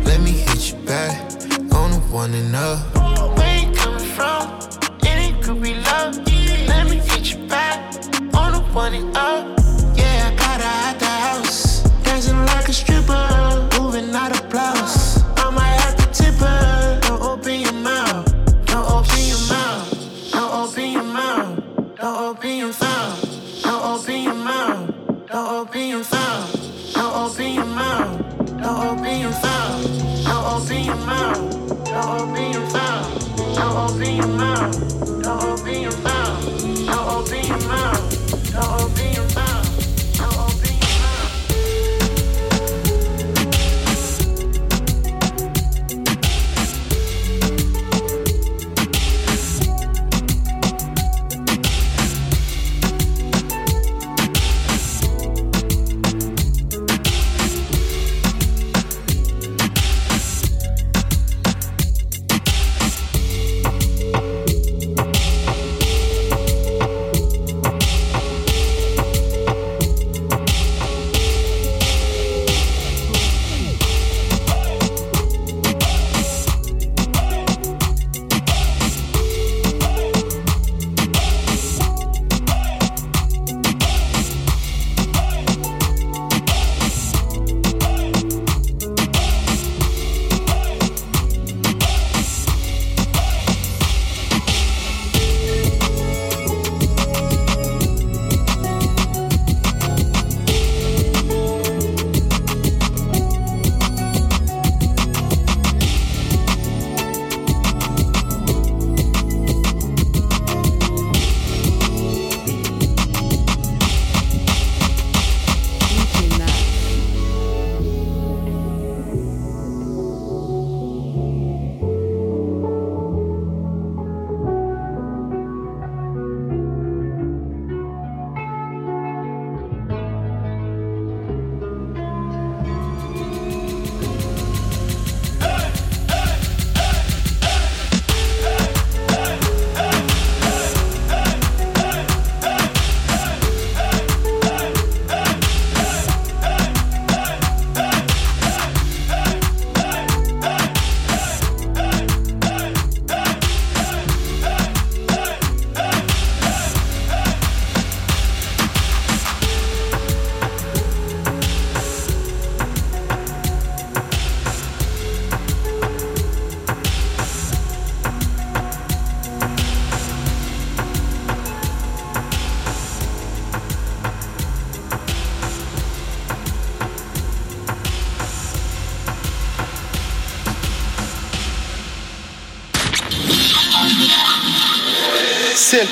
[0.06, 1.20] Let me hit you back
[1.74, 3.38] on the one and up.
[3.38, 4.48] Where you coming from?
[5.02, 6.16] It ain't groupie love.
[6.70, 7.94] Let me hit you back
[8.34, 9.65] on the one and up.
[12.76, 13.75] Stripper,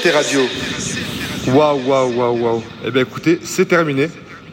[0.04, 0.42] CLT Radio.
[1.48, 2.64] Waouh, waouh, waouh, waouh.
[2.86, 4.10] Eh bien écoutez, c'est terminé.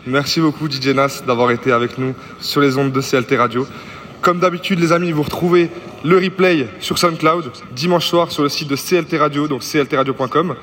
[0.06, 3.66] Merci beaucoup DJ Nas d'avoir été avec nous sur les ondes de CLT Radio.
[4.20, 5.68] Comme d'habitude les amis, vous retrouvez
[6.04, 10.54] le replay sur SoundCloud dimanche soir sur le site de CLT Radio, donc cltradio.com.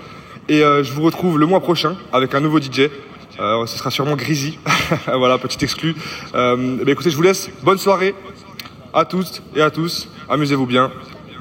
[0.48, 2.90] Et euh, je vous retrouve le mois prochain avec un nouveau DJ.
[3.40, 4.58] Euh, ce sera sûrement Grisy.
[5.08, 5.96] voilà, petit exclu.
[6.34, 7.50] Euh, eh bien, écoutez, je vous laisse.
[7.62, 8.16] Bonne soirée
[8.94, 10.08] à tous et à tous.
[10.30, 10.92] Amusez-vous bien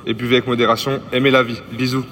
[0.05, 1.01] et buvez avec modération.
[1.13, 1.61] Aimez la vie.
[1.73, 2.05] Bisous.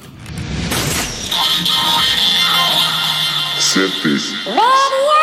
[3.74, 4.36] certeza.
[4.46, 5.14] Maria!